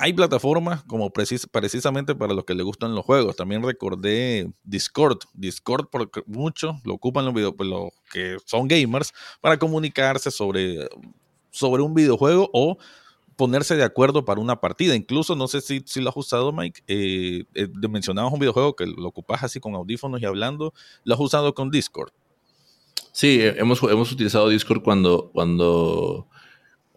[0.00, 3.34] hay plataformas como precisamente para los que les gustan los juegos.
[3.34, 5.18] También recordé Discord.
[5.34, 7.56] Discord porque muchos lo ocupan los, video,
[8.12, 10.88] que son gamers para comunicarse sobre,
[11.50, 12.78] sobre un videojuego o
[13.34, 14.94] ponerse de acuerdo para una partida.
[14.94, 18.86] Incluso, no sé si, si lo has usado, Mike, eh, eh, mencionabas un videojuego que
[18.86, 20.74] lo ocupas así con audífonos y hablando.
[21.02, 22.12] ¿Lo has usado con Discord?
[23.10, 26.27] Sí, hemos, hemos utilizado Discord cuando, cuando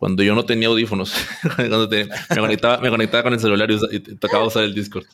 [0.01, 1.13] cuando yo no tenía audífonos,
[1.55, 2.07] cuando me,
[2.39, 5.05] conectaba, me, conectaba, con el celular y, tocaba usar el Discord.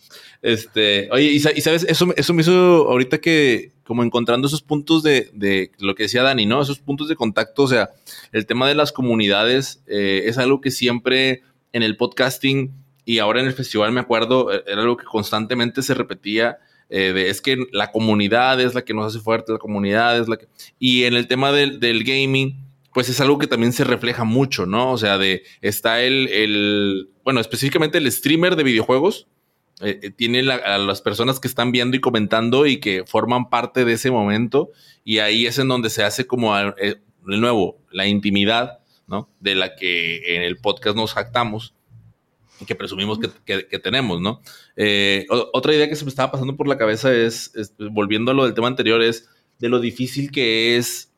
[0.42, 5.30] Este, oye, y, sabes, eso, eso me hizo ahorita que, como encontrando esos puntos de,
[5.34, 6.62] de, lo que decía Dani, ¿no?
[6.62, 7.90] Esos puntos de contacto, o sea,
[8.32, 11.42] el tema de las comunidades eh, es algo que siempre
[11.74, 12.72] en el podcasting
[13.04, 16.60] y ahora en el festival me acuerdo, eh, era algo que constantemente se repetía.
[16.90, 20.30] Eh, de, es que la comunidad es la que nos hace fuerte, la comunidad es
[20.30, 20.48] la que...
[20.80, 22.67] Y en el tema del, del gaming,
[22.98, 24.92] pues es algo que también se refleja mucho, ¿no?
[24.92, 29.28] O sea, de está el, bueno, específicamente el streamer de videojuegos,
[29.82, 33.86] eh, eh, tiene a las personas que están viendo y comentando y que forman parte
[33.86, 34.72] de ese momento
[35.04, 36.74] y ahí es en donde se hace como eh,
[37.28, 39.30] de nuevo la intimidad, ¿no?
[39.42, 41.76] De la que en el podcast nos jactamos
[42.60, 44.42] y que presumimos que, tenemos, ¿no?
[45.54, 48.46] otra idea que se me estaba pasando por la cabeza es, es, volviendo a lo
[48.46, 49.30] del tema anterior, es
[49.60, 51.14] de lo difícil que es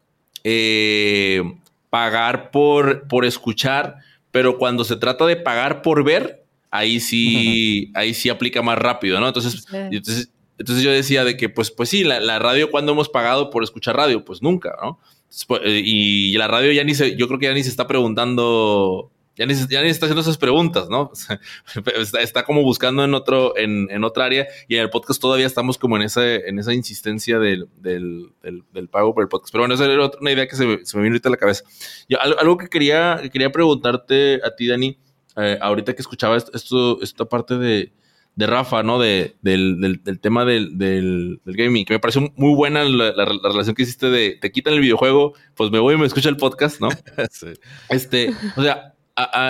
[1.90, 3.98] pagar por, por escuchar,
[4.32, 9.20] pero cuando se trata de pagar por ver, ahí sí, ahí sí aplica más rápido,
[9.20, 9.28] ¿no?
[9.28, 13.08] Entonces, entonces, entonces, yo decía de que, pues, pues sí, la, la radio, cuando hemos
[13.08, 14.26] pagado por escuchar radio?
[14.26, 15.00] Pues nunca, ¿no?
[15.48, 19.10] Pues, y la radio ya ni se, yo creo que ya ni se está preguntando
[19.40, 21.12] ya ni, ya ni está haciendo esas preguntas, ¿no?
[21.96, 25.46] está, está, como buscando en otro, en, en, otra área y en el podcast todavía
[25.46, 29.54] estamos como en esa, en esa insistencia del, del, del, pago por el podcast.
[29.54, 31.32] Pero bueno, esa era otra, una idea que se, me, se me vino ahorita a
[31.32, 31.64] la cabeza.
[32.10, 34.98] Yo, algo que quería, quería preguntarte a ti, Dani,
[35.38, 37.94] eh, ahorita que escuchaba esto, esta parte de,
[38.36, 39.00] de Rafa, ¿no?
[39.00, 43.26] De, del, del, del tema del, del, gaming, que me pareció muy buena la, la,
[43.26, 46.36] relación que hiciste de te quitan el videojuego, pues me voy y me escucho el
[46.36, 46.90] podcast, ¿no?
[47.32, 47.54] sí.
[47.88, 48.96] Este, o sea,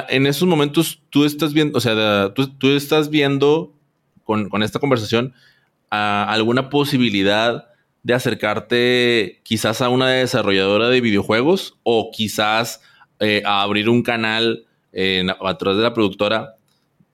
[0.09, 3.73] en esos momentos tú estás viendo, o sea, tú, estás viendo
[4.23, 5.33] con, esta conversación
[5.89, 7.67] alguna posibilidad
[8.03, 12.81] de acercarte quizás a una desarrolladora de videojuegos o quizás
[13.19, 16.55] eh, a abrir un canal a través de la productora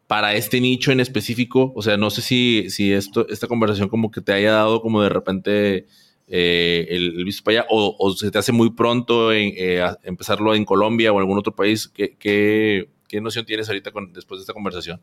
[0.08, 1.74] para este nicho en específico.
[1.76, 5.88] O sea, no sé si, esta conversación como que te haya dado como de repente
[6.28, 10.66] eh, el, visto para allá o, se te hace muy pronto en, eh, empezarlo en
[10.66, 11.88] Colombia o en algún otro país?
[11.88, 15.00] ¿Qué, qué, noción tienes ahorita con, después de esta conversación?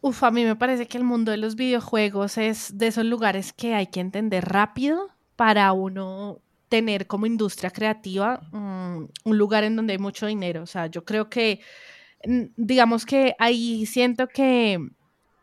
[0.00, 3.52] Uf, a mí me parece que el mundo de los videojuegos es de esos lugares
[3.52, 9.76] que hay que entender rápido para uno tener como industria creativa mm, un lugar en
[9.76, 10.62] donde hay mucho dinero.
[10.62, 11.60] O sea, yo creo que,
[12.24, 14.78] mm, digamos que ahí siento que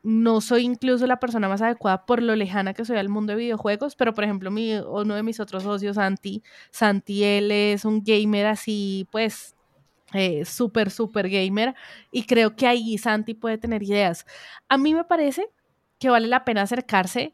[0.03, 3.39] no soy incluso la persona más adecuada por lo lejana que soy al mundo de
[3.39, 8.03] videojuegos, pero por ejemplo, mi, uno de mis otros socios, Santi, Santi, él es un
[8.03, 9.55] gamer así, pues,
[10.13, 11.73] eh, súper, súper gamer,
[12.11, 14.25] y creo que ahí Santi puede tener ideas.
[14.69, 15.49] A mí me parece
[15.99, 17.33] que vale la pena acercarse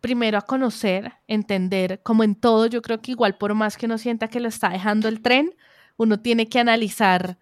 [0.00, 3.98] primero a conocer, entender, como en todo, yo creo que igual por más que uno
[3.98, 5.54] sienta que lo está dejando el tren,
[5.96, 7.38] uno tiene que analizar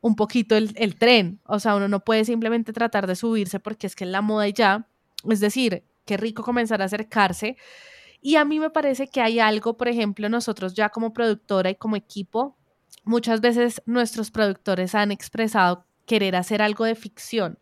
[0.00, 1.40] un poquito el, el, tren.
[1.44, 4.48] O sea, uno no puede simplemente tratar de subirse porque es que es la moda
[4.48, 4.86] y ya.
[5.28, 7.56] Es decir, qué rico comenzar a acercarse.
[8.20, 11.76] Y a mí me parece que hay algo, por ejemplo, nosotros ya como productora y
[11.76, 12.56] como equipo,
[13.04, 17.58] muchas veces nuestros productores han expresado querer hacer algo de ficción.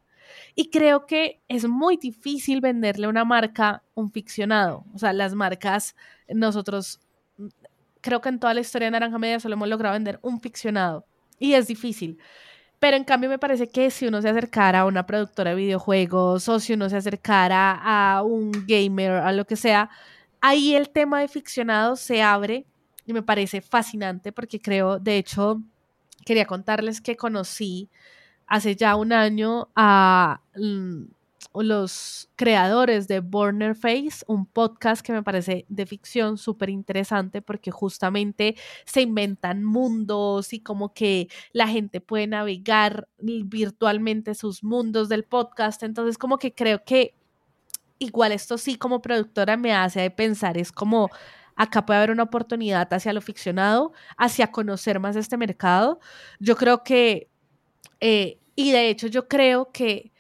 [0.55, 4.85] Y creo que es muy difícil venderle a una marca un ficcionado.
[4.95, 5.95] O sea, las marcas,
[6.29, 7.01] nosotros,
[8.01, 11.07] creo que en toda la historia de Naranja Media solo hemos logrado vender un ficcionado.
[11.39, 12.19] Y es difícil.
[12.79, 16.49] Pero en cambio me parece que si uno se acercara a una productora de videojuegos
[16.49, 19.91] o si uno se acercara a un gamer, a lo que sea,
[20.41, 22.67] ahí el tema de ficcionado se abre
[23.05, 25.61] y me parece fascinante porque creo, de hecho,
[26.25, 27.89] quería contarles que conocí
[28.47, 31.05] hace ya un año a mm,
[31.55, 37.71] los creadores de Burner Face, un podcast que me parece de ficción súper interesante porque
[37.71, 45.25] justamente se inventan mundos y como que la gente puede navegar virtualmente sus mundos del
[45.25, 45.83] podcast.
[45.83, 47.15] Entonces como que creo que
[47.99, 51.11] igual esto sí como productora me hace pensar, es como
[51.57, 55.99] acá puede haber una oportunidad hacia lo ficcionado, hacia conocer más este mercado.
[56.39, 57.29] Yo creo que,
[58.01, 60.13] eh, y de hecho yo creo que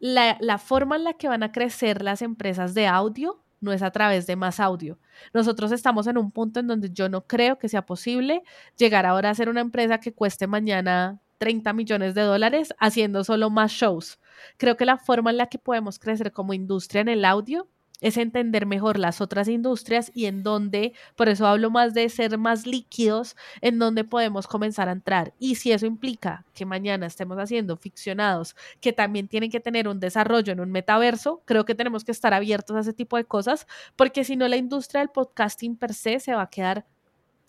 [0.00, 3.90] la, forma en la que van a crecer las empresas de audio no es a
[3.90, 4.98] través de más audio.
[5.34, 8.42] Nosotros estamos en un punto en donde yo no creo que sea posible
[8.76, 13.50] llegar ahora a ser una empresa que cueste mañana 30 millones de dólares haciendo solo
[13.50, 14.18] más shows.
[14.56, 17.68] Creo que la forma en la que podemos crecer como industria en el audio
[18.00, 22.38] es entender mejor las otras industrias y en dónde, por eso hablo más de ser
[22.38, 25.34] más líquidos, en dónde podemos comenzar a entrar.
[25.38, 30.00] Y si eso implica que mañana estemos haciendo ficcionados que también tienen que tener un
[30.00, 33.66] desarrollo en un metaverso, creo que tenemos que estar abiertos a ese tipo de cosas,
[33.96, 36.86] porque si no la industria del podcasting per se se va a quedar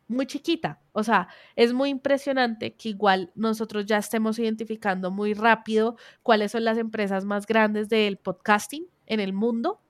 [0.07, 0.79] muy chiquita.
[0.91, 6.65] O sea, es muy impresionante que igual nosotros ya estemos identificando muy rápido cuáles son
[6.65, 9.80] las empresas más grandes del podcasting en el mundo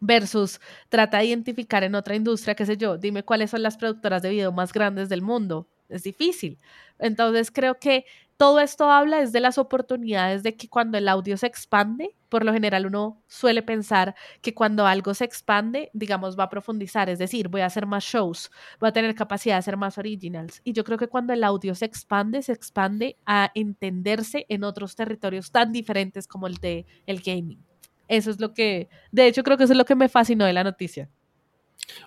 [0.00, 4.22] versus trata de identificar en otra industria, qué sé yo, dime cuáles son las productoras
[4.22, 5.68] de video más grandes del mundo.
[5.88, 6.58] Es difícil.
[6.98, 8.04] Entonces creo que
[8.36, 12.44] todo esto habla es de las oportunidades de que cuando el audio se expande, por
[12.44, 17.18] lo general uno suele pensar que cuando algo se expande, digamos, va a profundizar, es
[17.18, 20.60] decir, voy a hacer más shows, voy a tener capacidad de hacer más originals.
[20.64, 24.96] Y yo creo que cuando el audio se expande, se expande a entenderse en otros
[24.96, 27.65] territorios tan diferentes como el de el gaming.
[28.08, 30.52] Eso es lo que, de hecho, creo que eso es lo que me fascinó de
[30.52, 31.08] la noticia.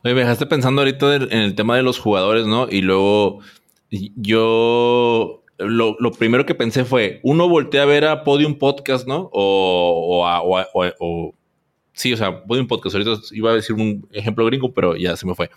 [0.04, 2.68] Oye, me dejaste pensando ahorita en el tema de los jugadores, ¿no?
[2.70, 3.40] Y luego
[3.90, 9.30] yo lo, primero que pensé fue, uno voltea a ver a Podium Podcast, ¿no?
[9.34, 11.34] O, o, o, o,
[11.94, 12.96] sí, o sea, Podium Podcast.
[12.96, 15.50] Ahorita iba a decir un ejemplo gringo, pero ya se me fue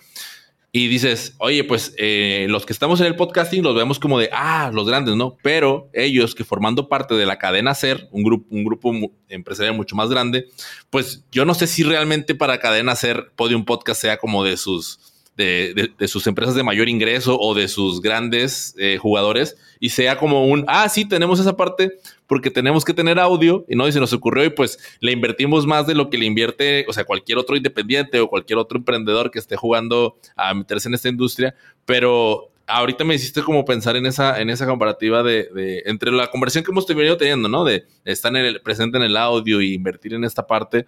[0.75, 4.31] y dices, oye, pues eh, los que estamos en el podcasting los vemos como de,
[4.33, 5.37] ah, los grandes, ¿no?
[5.43, 8.91] Pero ellos que formando parte de la cadena Ser, un grupo, un grupo
[9.29, 10.47] empresarial mucho más grande,
[10.89, 15.12] pues yo no sé si realmente para cadena Ser Podium Podcast sea como de sus
[15.35, 20.47] de, sus empresas de mayor ingreso o de sus grandes eh, jugadores y sea como
[20.47, 21.93] un, ah, sí, tenemos esa parte
[22.27, 25.65] porque tenemos que tener audio y no, y se nos ocurrió y pues le invertimos
[25.65, 29.31] más de lo que le invierte, o sea, cualquier otro independiente o cualquier otro emprendedor
[29.31, 31.55] que esté jugando a meterse en esta industria,
[31.85, 36.63] pero ahorita me hiciste como pensar en esa, en esa comparativa de, entre la conversión
[36.63, 37.63] que hemos venido teniendo, ¿no?
[37.63, 40.85] De estar en el, presente en el audio y invertir en esta parte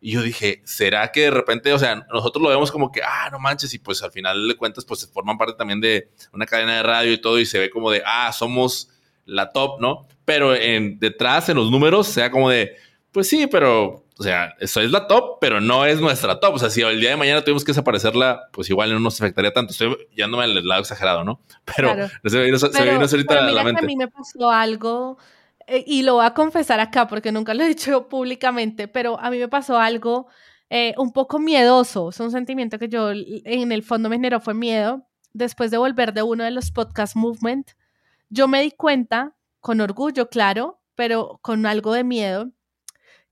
[0.00, 3.28] y yo dije, ¿será que de repente, o sea, nosotros lo vemos como que, ah,
[3.30, 6.46] no manches, y pues al final de cuentas, pues se forman parte también de una
[6.46, 8.90] cadena de radio y todo, y se ve como de, ah, somos
[9.24, 10.06] la top, ¿no?
[10.24, 12.76] Pero en, detrás, en los números, sea como de,
[13.16, 16.56] pues sí, pero, o sea, eso es la top, pero no es nuestra top.
[16.56, 19.54] O sea, si el día de mañana tuvimos que desaparecerla, pues igual no nos afectaría
[19.54, 19.72] tanto.
[19.72, 21.40] Estoy yéndome al lado exagerado, ¿no?
[21.64, 23.84] Pero se, me ahorita la mente.
[23.84, 25.16] A mí me pasó algo
[25.66, 29.30] eh, y lo voy a confesar acá porque nunca lo he dicho públicamente, pero a
[29.30, 30.28] mí me pasó algo
[30.70, 32.10] eh, un poco miedoso.
[32.10, 35.06] Es un sentimiento que yo en el fondo me generó fue miedo.
[35.32, 37.72] Después de volver de uno de los podcast movement,
[38.30, 42.50] yo me di cuenta, con orgullo, claro, pero con algo de miedo,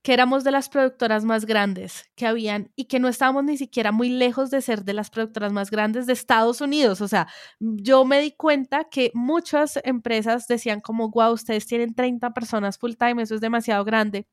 [0.05, 3.91] que éramos de las productoras más grandes que habían y que no estábamos ni siquiera
[3.91, 7.01] muy lejos de ser de las productoras más grandes de Estados Unidos.
[7.01, 7.27] O sea,
[7.59, 12.93] yo me di cuenta que muchas empresas decían como, wow, ustedes tienen 30 personas full
[12.99, 14.27] time, eso es demasiado grande.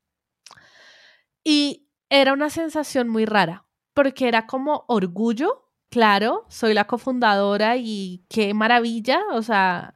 [1.42, 8.26] Y era una sensación muy rara, porque era como orgullo, claro, soy la cofundadora y
[8.28, 9.96] qué maravilla, o sea,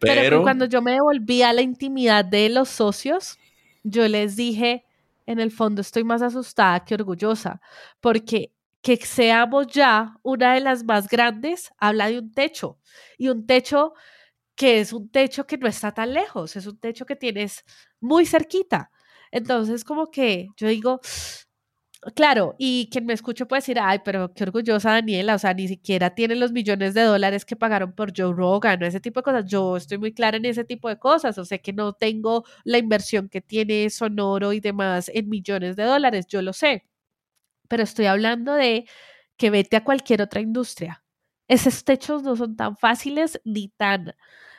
[0.00, 3.38] Pero, Pero, cuando yo me devolví a la intimidad de los socios,
[3.84, 4.84] yo les dije,
[5.26, 7.60] en el fondo estoy más asustada que orgullosa,
[8.00, 8.52] porque
[8.82, 12.78] que seamos ya una de las más grandes habla de un techo
[13.16, 13.94] y un techo
[14.54, 17.64] que es un techo que no está tan lejos, es un techo que tienes
[18.00, 18.90] muy cerquita.
[19.32, 21.00] Entonces, como que yo digo,
[22.14, 25.68] claro, y quien me escuche puede decir, ay, pero qué orgullosa Daniela, o sea, ni
[25.68, 29.24] siquiera tiene los millones de dólares que pagaron por Joe Rogan, o ese tipo de
[29.24, 29.46] cosas.
[29.46, 32.78] Yo estoy muy clara en ese tipo de cosas, o sea, que no tengo la
[32.78, 36.84] inversión que tiene Sonoro y demás en millones de dólares, yo lo sé,
[37.68, 38.86] pero estoy hablando de
[39.36, 41.04] que vete a cualquier otra industria.
[41.48, 44.14] Esos techos no son tan fáciles ni tan,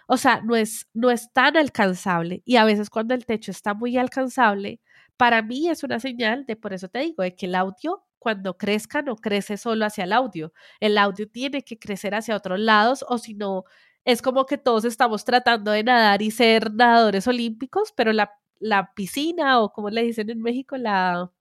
[0.08, 2.44] o sea, no es, no es tan alcanzable.
[2.46, 4.82] Y a veces cuando el techo está muy alcanzable,
[5.18, 8.58] para mí es una señal de, por eso te digo, de que el audio cuando
[8.58, 10.52] crezca no crece solo hacia el audio.
[10.80, 13.66] El audio tiene que crecer hacia otros lados o si no,
[14.04, 18.94] es como que todos estamos tratando de nadar y ser nadadores olímpicos, pero la, la
[18.94, 21.32] piscina o como le dicen en México, la...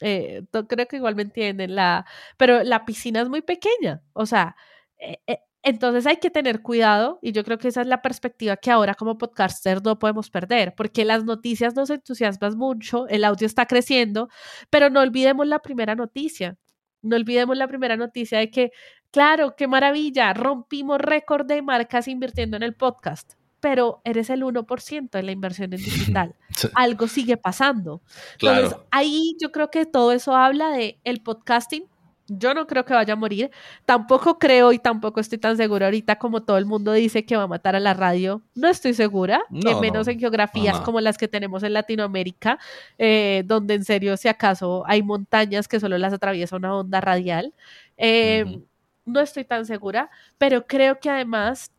[0.00, 2.06] Eh, creo que igual me entienden, la,
[2.36, 4.56] pero la piscina es muy pequeña, o sea,
[4.98, 8.56] eh, eh, entonces hay que tener cuidado y yo creo que esa es la perspectiva
[8.56, 13.46] que ahora como podcaster no podemos perder, porque las noticias nos entusiasman mucho, el audio
[13.46, 14.28] está creciendo,
[14.70, 16.56] pero no olvidemos la primera noticia,
[17.02, 18.72] no olvidemos la primera noticia de que,
[19.10, 25.10] claro, qué maravilla, rompimos récord de marcas invirtiendo en el podcast, pero eres el 1%
[25.10, 26.34] de la inversión en digital.
[26.74, 28.02] Algo sigue pasando.
[28.40, 31.91] Entonces, ahí yo creo que todo eso habla de el podcasting
[32.38, 33.50] yo no creo que vaya a morir.
[33.84, 37.44] Tampoco creo y tampoco estoy tan segura ahorita como todo el mundo dice que va
[37.44, 38.42] a matar a la radio.
[38.54, 40.12] No estoy segura, No, menos no.
[40.12, 42.58] en geografías como las que tenemos en Latinoamérica,
[42.98, 47.54] eh, donde en serio, si acaso hay montañas que solo las atraviesa una onda radial.
[47.96, 48.60] Eh.
[49.04, 51.72] No estoy tan segura, pero creo que además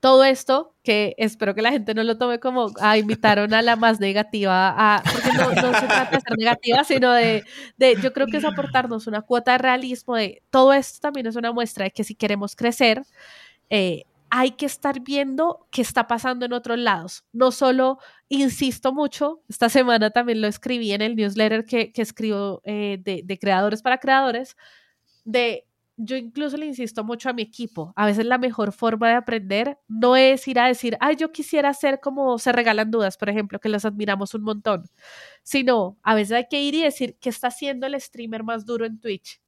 [0.00, 3.76] todo esto, que espero que la gente no lo tome como, ah, invitaron a la
[3.76, 7.44] más negativa, a, porque no se trata de ser negativa, sino de,
[7.76, 11.36] de, yo creo que es aportarnos una cuota de realismo de todo esto también es
[11.36, 13.02] una muestra de que si queremos crecer,
[13.70, 17.24] eh, hay que estar viendo qué está pasando en otros lados.
[17.32, 22.60] No solo, insisto mucho, esta semana también lo escribí en el newsletter que, que escribo
[22.64, 24.56] eh, de, de creadores para creadores,
[25.24, 25.64] de
[25.96, 29.78] yo incluso le insisto mucho a mi equipo, a veces la mejor forma de aprender
[29.88, 33.58] no es ir a decir, ay, yo quisiera ser como se regalan dudas, por ejemplo,
[33.60, 34.84] que los admiramos un montón,
[35.42, 38.84] sino a veces hay que ir y decir, ¿qué está haciendo el streamer más duro
[38.86, 39.40] en Twitch?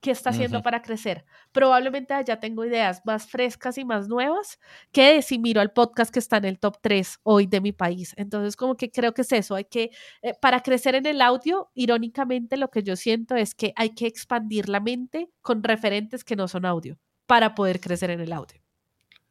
[0.00, 1.24] ¿Qué está haciendo para crecer?
[1.50, 4.60] Probablemente allá tengo ideas más frescas y más nuevas
[4.92, 7.72] que de si miro al podcast que está en el top 3 hoy de mi
[7.72, 8.14] país.
[8.16, 9.90] Entonces, como que creo que es eso, hay que,
[10.22, 14.06] eh, para crecer en el audio, irónicamente lo que yo siento es que hay que
[14.06, 16.96] expandir la mente con referentes que no son audio
[17.26, 18.60] para poder crecer en el audio.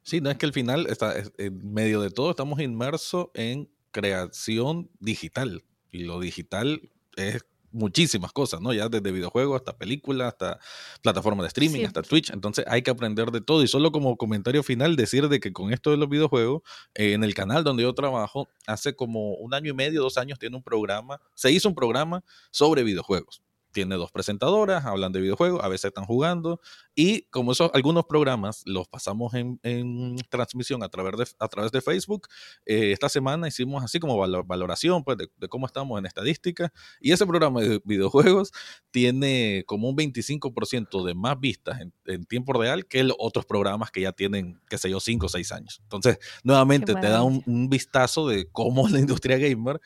[0.02, 3.70] Sí, no es que al final, está, es- en medio de todo, estamos inmersos en
[3.92, 5.64] creación digital.
[5.92, 8.74] Y lo digital es muchísimas cosas, ¿no?
[8.74, 10.60] Ya desde videojuegos hasta películas, hasta
[11.02, 12.08] plataformas de streaming, hasta 100%.
[12.08, 12.30] Twitch.
[12.32, 13.64] Entonces hay que aprender de todo.
[13.64, 16.62] Y solo como comentario final, decir de que con esto de los videojuegos,
[16.96, 20.40] eh, en el canal donde yo trabajo, hace como un año y medio, dos años,
[20.40, 23.42] tiene un programa, se hizo un programa sobre videojuegos.
[23.78, 26.60] Tiene dos presentadoras, hablan de videojuegos, a veces están jugando,
[26.96, 31.72] y como esos, algunos programas los pasamos en, en transmisión a través de, a través
[31.72, 32.28] de Facebook,
[32.66, 36.74] eh, esta semana hicimos así como valo- valoración pues, de, de cómo estamos en estadística,
[37.00, 38.52] y ese programa de videojuegos
[38.90, 43.92] tiene como un 25% de más vistas en, en tiempo real que los otros programas
[43.92, 45.82] que ya tienen, qué sé yo, 5 o 6 años.
[45.84, 49.80] Entonces, nuevamente te da un, un vistazo de cómo la industria gamer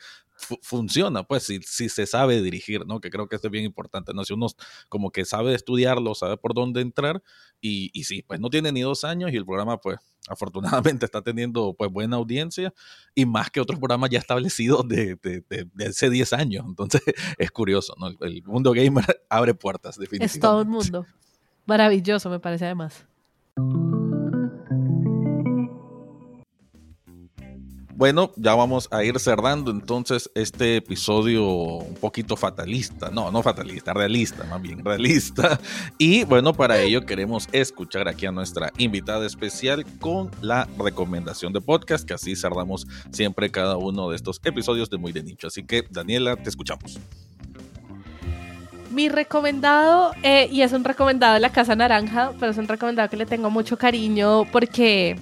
[0.62, 3.00] funciona, pues si, si se sabe dirigir, ¿no?
[3.00, 4.24] Que creo que esto es bien importante, ¿no?
[4.24, 4.46] Si uno
[4.88, 7.22] como que sabe estudiarlo, sabe por dónde entrar
[7.60, 11.22] y, y sí, pues no tiene ni dos años y el programa pues afortunadamente está
[11.22, 12.72] teniendo pues buena audiencia
[13.14, 16.64] y más que otros programas ya establecidos de, de, de- de hace 10 años.
[16.66, 17.02] Entonces
[17.38, 18.08] es curioso, ¿no?
[18.08, 20.36] El, el mundo gamer abre puertas, definitivamente.
[20.36, 21.06] Es todo un mundo.
[21.66, 23.06] Maravilloso, me parece además.
[28.02, 33.10] Bueno, ya vamos a ir cerrando entonces este episodio un poquito fatalista.
[33.10, 35.60] No, no fatalista, realista, más bien realista.
[35.98, 41.60] Y bueno, para ello queremos escuchar aquí a nuestra invitada especial con la recomendación de
[41.60, 45.46] podcast, que así cerramos siempre cada uno de estos episodios de Muy de Nicho.
[45.46, 46.98] Así que, Daniela, te escuchamos.
[48.90, 53.08] Mi recomendado, eh, y es un recomendado de la Casa Naranja, pero es un recomendado
[53.08, 55.16] que le tengo mucho cariño porque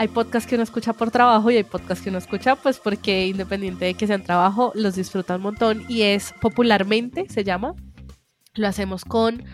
[0.00, 3.26] hay podcasts que uno escucha por trabajo y hay podcasts que uno escucha pues porque
[3.26, 7.74] independiente de que sean trabajo, los disfruta un montón y es popularmente, se llama.
[8.54, 9.44] Lo hacemos con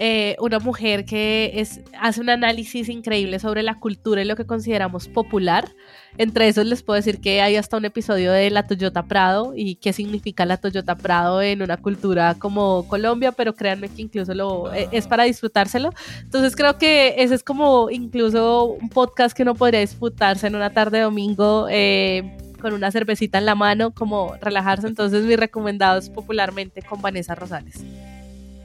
[0.00, 4.46] eh, una mujer que es, hace un análisis increíble sobre la cultura y lo que
[4.46, 5.74] consideramos popular.
[6.18, 9.74] Entre esos les puedo decir que hay hasta un episodio de la Toyota Prado y
[9.76, 14.72] qué significa la Toyota Prado en una cultura como Colombia, pero créanme que incluso lo,
[14.72, 15.90] eh, es para disfrutárselo.
[16.22, 20.70] Entonces creo que ese es como incluso un podcast que uno podría disfrutarse en una
[20.70, 21.66] tarde de domingo.
[21.70, 24.88] Eh, con una cervecita en la mano, como relajarse.
[24.88, 27.84] Entonces, mi recomendado es popularmente con Vanessa Rosales.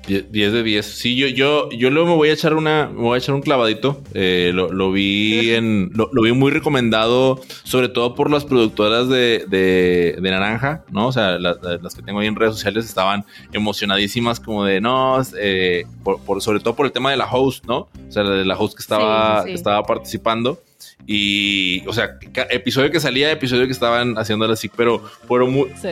[0.08, 0.86] 10 de 10.
[0.86, 3.42] Sí, yo, yo, yo luego me voy a echar una, me voy a echar un
[3.42, 4.02] clavadito.
[4.14, 10.18] Eh, lo, vi en, lo, vi muy recomendado, sobre todo por las productoras de, de,
[10.22, 11.08] Naranja, ¿no?
[11.08, 15.86] O sea, las que tengo ahí en redes sociales estaban emocionadísimas, como de no, eh,
[16.04, 17.88] por, sobre todo por el tema de la host, ¿no?
[18.08, 20.60] O sea, de la host que estaba, Que estaba participando.
[21.06, 22.18] Y, o sea,
[22.50, 25.48] episodio que salía, episodio que estaban haciéndolo así, pero, pero,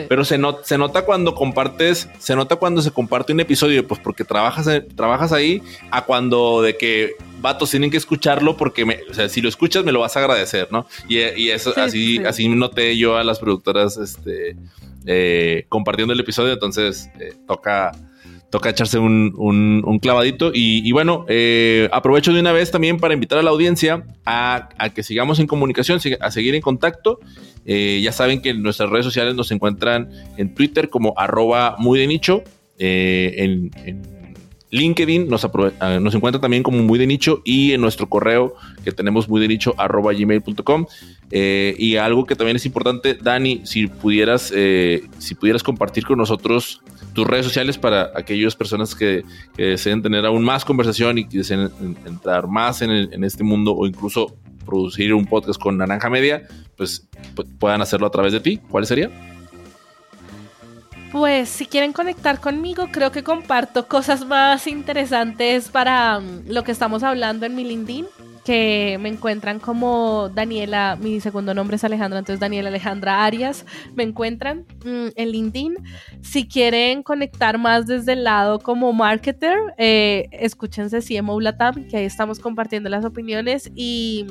[0.08, 4.24] pero se, se nota cuando compartes, se nota cuando se comparte un episodio, pues porque
[4.24, 9.28] trabajas, trabajas ahí, a cuando de que vatos tienen que escucharlo porque, me, o sea,
[9.28, 10.86] si lo escuchas me lo vas a agradecer, ¿no?
[11.08, 14.56] Y, eso, así, así noté yo a las productoras, este,
[15.06, 17.92] eh, compartiendo el episodio, entonces eh, toca
[18.52, 20.52] toca echarse un, clavadito.
[20.54, 25.02] Y, bueno, eh, aprovecho de una vez también para invitar a la audiencia a, que
[25.02, 27.18] sigamos en comunicación, a seguir en contacto.
[27.64, 31.98] Eh, ya saben que en nuestras redes sociales nos encuentran en Twitter como arroba muy
[31.98, 32.44] de nicho,
[32.78, 33.70] eh, en,
[34.70, 35.46] LinkedIn nos,
[36.00, 39.48] nos encuentra también como muy de nicho y en nuestro correo que tenemos muy de
[39.48, 39.74] nicho
[41.30, 44.50] y algo que también es importante, Dani, si pudieras,
[45.18, 46.80] si pudieras compartir con nosotros
[47.12, 49.24] tus redes sociales para aquellas personas que,
[49.56, 51.70] deseen tener aún más conversación y que deseen
[52.06, 56.46] entrar más en, este mundo o incluso producir un podcast con Naranja Media,
[56.76, 57.08] pues
[57.58, 58.60] puedan hacerlo a través de ti.
[58.70, 59.10] ¿Cuál sería?
[61.10, 66.72] Pues si quieren conectar conmigo, creo que comparto cosas más interesantes para mm, lo que
[66.72, 68.06] estamos hablando en mi LinkedIn
[68.44, 73.64] que me encuentran como Daniela, mi segundo nombre es Alejandra, entonces Daniela Alejandra Arias,
[73.94, 75.76] me encuentran mm, en LinkedIn.
[76.22, 82.04] Si quieren conectar más desde el lado como marketer, eh, escúchense CMO Latam, que ahí
[82.04, 84.26] estamos compartiendo las opiniones y...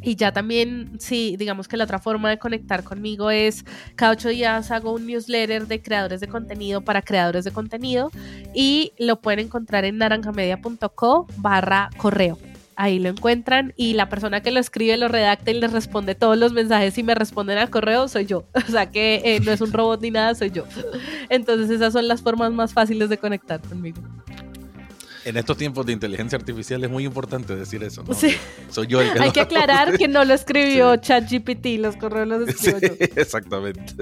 [0.00, 3.64] Y ya también, sí, digamos que la otra forma de conectar conmigo es
[3.94, 8.10] cada ocho días hago un newsletter de creadores de contenido para creadores de contenido
[8.54, 12.38] y lo pueden encontrar en naranjamedia.co barra correo
[12.82, 16.36] ahí lo encuentran y la persona que lo escribe lo redacta y les responde todos
[16.36, 18.44] los mensajes y me responden al correo soy yo.
[18.68, 20.64] O sea que eh, no es un robot ni nada, soy yo.
[21.28, 24.02] Entonces esas son las formas más fáciles de conectar conmigo
[25.24, 28.02] en estos tiempos de inteligencia artificial es muy importante decir eso.
[28.02, 28.14] ¿no?
[28.14, 28.34] Sí.
[28.70, 32.48] Soy yo el que Hay que aclarar que no lo escribió ChatGPT, los correos los
[32.48, 32.88] escribo yo.
[33.16, 33.94] Exactamente.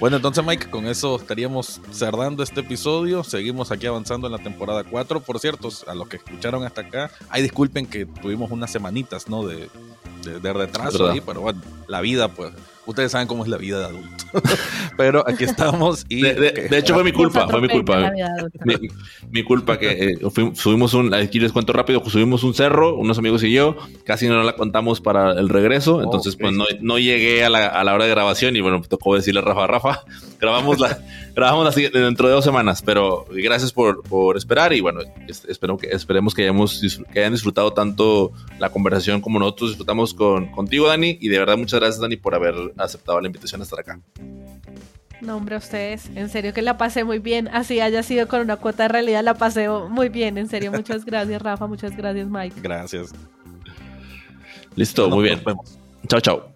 [0.00, 3.24] bueno, entonces, Mike, con eso estaríamos cerrando este episodio.
[3.24, 5.20] Seguimos aquí avanzando en la temporada 4.
[5.20, 9.46] Por cierto, a los que escucharon hasta acá, ay, disculpen que tuvimos unas semanitas, ¿no?
[9.46, 9.68] De,
[10.24, 12.52] de, retraso ahí, pero bueno, la vida, pues
[12.86, 14.24] Ustedes saben cómo es la vida de adulto.
[14.96, 16.22] Pero aquí estamos y...
[16.22, 18.12] De, hecho fue mi culpa, fue mi culpa.
[19.30, 20.18] Mi, culpa que eh,
[20.54, 21.12] subimos un...
[21.12, 25.00] Aquí les cuento rápido, subimos un cerro, unos amigos y yo, casi no la contamos
[25.00, 28.56] para el regreso, entonces pues no, no llegué a la, a la, hora de grabación
[28.56, 30.04] y bueno, me tocó decirle a Rafa, Rafa,
[30.40, 30.98] grabamos la,
[31.34, 35.00] grabamos la, dentro de dos semanas, pero gracias por, por esperar y bueno,
[35.48, 36.80] espero que, esperemos que, hayamos,
[37.12, 41.56] que hayan disfrutado tanto la conversación como nosotros disfrutamos con, contigo, Dani, y de verdad
[41.56, 42.54] muchas gracias, Dani, por haber
[42.84, 44.00] aceptado la invitación a estar acá.
[45.20, 46.10] No, hombre, a ustedes.
[46.14, 47.48] En serio que la pasé muy bien.
[47.48, 50.38] Así haya sido con una cuota de realidad, la pasé muy bien.
[50.38, 51.66] En serio, muchas gracias, Rafa.
[51.66, 52.60] Muchas gracias, Mike.
[52.60, 53.12] Gracias.
[54.74, 55.42] Listo, muy bien.
[56.06, 56.55] Chao, chao.